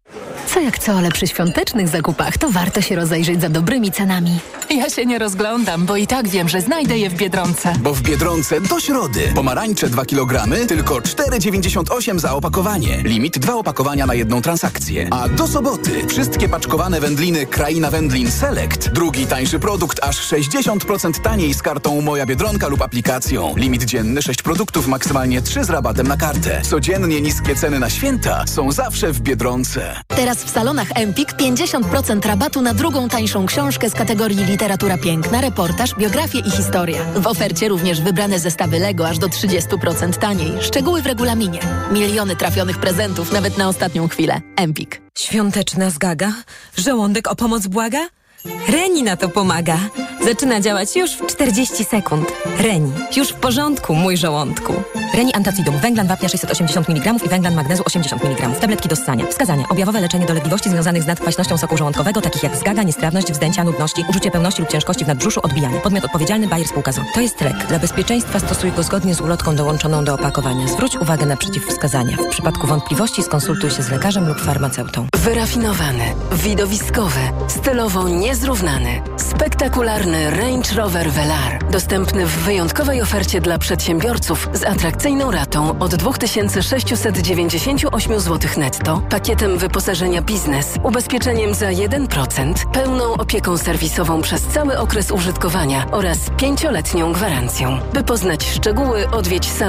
[0.53, 4.39] Co jak co, ale przy świątecznych zakupach to warto się rozejrzeć za dobrymi cenami.
[4.69, 7.73] Ja się nie rozglądam, bo i tak wiem, że znajdę je w Biedronce.
[7.79, 9.31] Bo w Biedronce do środy.
[9.35, 12.97] Pomarańcze 2 kg, tylko 4,98 za opakowanie.
[13.03, 15.07] Limit 2 opakowania na jedną transakcję.
[15.11, 18.89] A do soboty wszystkie paczkowane wędliny Kraina Wędlin Select.
[18.89, 23.53] Drugi tańszy produkt aż 60% taniej z kartą Moja Biedronka lub aplikacją.
[23.57, 26.61] Limit dzienny 6 produktów, maksymalnie 3 z rabatem na kartę.
[26.69, 29.95] Codziennie niskie ceny na święta są zawsze w Biedronce.
[30.07, 35.95] Teraz w salonach Empik 50% rabatu na drugą tańszą książkę z kategorii literatura piękna, reportaż,
[35.95, 37.03] biografię i historia.
[37.15, 40.51] W ofercie również wybrane zestawy Lego aż do 30% taniej.
[40.61, 41.59] Szczegóły w regulaminie.
[41.91, 44.41] Miliony trafionych prezentów nawet na ostatnią chwilę.
[44.55, 45.01] Empik.
[45.17, 46.33] Świąteczna zgaga?
[46.77, 48.07] Żołądek o pomoc błaga?
[48.45, 49.77] Reni na to pomaga.
[50.25, 52.33] Zaczyna działać już w 40 sekund.
[52.59, 52.91] Reni.
[53.15, 54.73] Już w porządku, mój żołądku.
[55.13, 55.77] Reni Antacidum.
[55.77, 58.49] Węglan wapnia 680 mg i węglan magnezu 80 mg.
[58.59, 59.25] Tabletki do ssania.
[59.25, 59.65] Wskazania.
[59.69, 64.31] Objawowe leczenie dolegliwości związanych z nadkwaśnością soku żołądkowego, takich jak zgaga, niestrawność, wzdęcia, nudności, uczucie
[64.31, 65.79] pełności lub ciężkości w nadbrzuszu, odbijanie.
[65.79, 67.01] Podmiot odpowiedzialny Bayer Spółka ZO.
[67.13, 67.67] To jest lek.
[67.67, 70.67] Dla bezpieczeństwa stosuj go zgodnie z ulotką dołączoną do opakowania.
[70.67, 72.17] Zwróć uwagę na przeciwwskazania.
[72.17, 75.07] W przypadku wątpliwości skonsultuj się z lekarzem lub farmaceutą.
[75.17, 81.71] Wyrafinowany, widowiskowy, stylowo niezrównany, spektakularny Range Rover Velar.
[81.71, 90.21] Dostępny w wyjątkowej ofercie dla przedsiębiorców z atrakcyjną ratą od 2698 zł netto, pakietem wyposażenia
[90.21, 97.79] biznes, ubezpieczeniem za 1%, pełną opieką serwisową przez cały okres użytkowania oraz pięcioletnią gwarancją.
[97.93, 99.51] By poznać szczegóły, odwiedź salon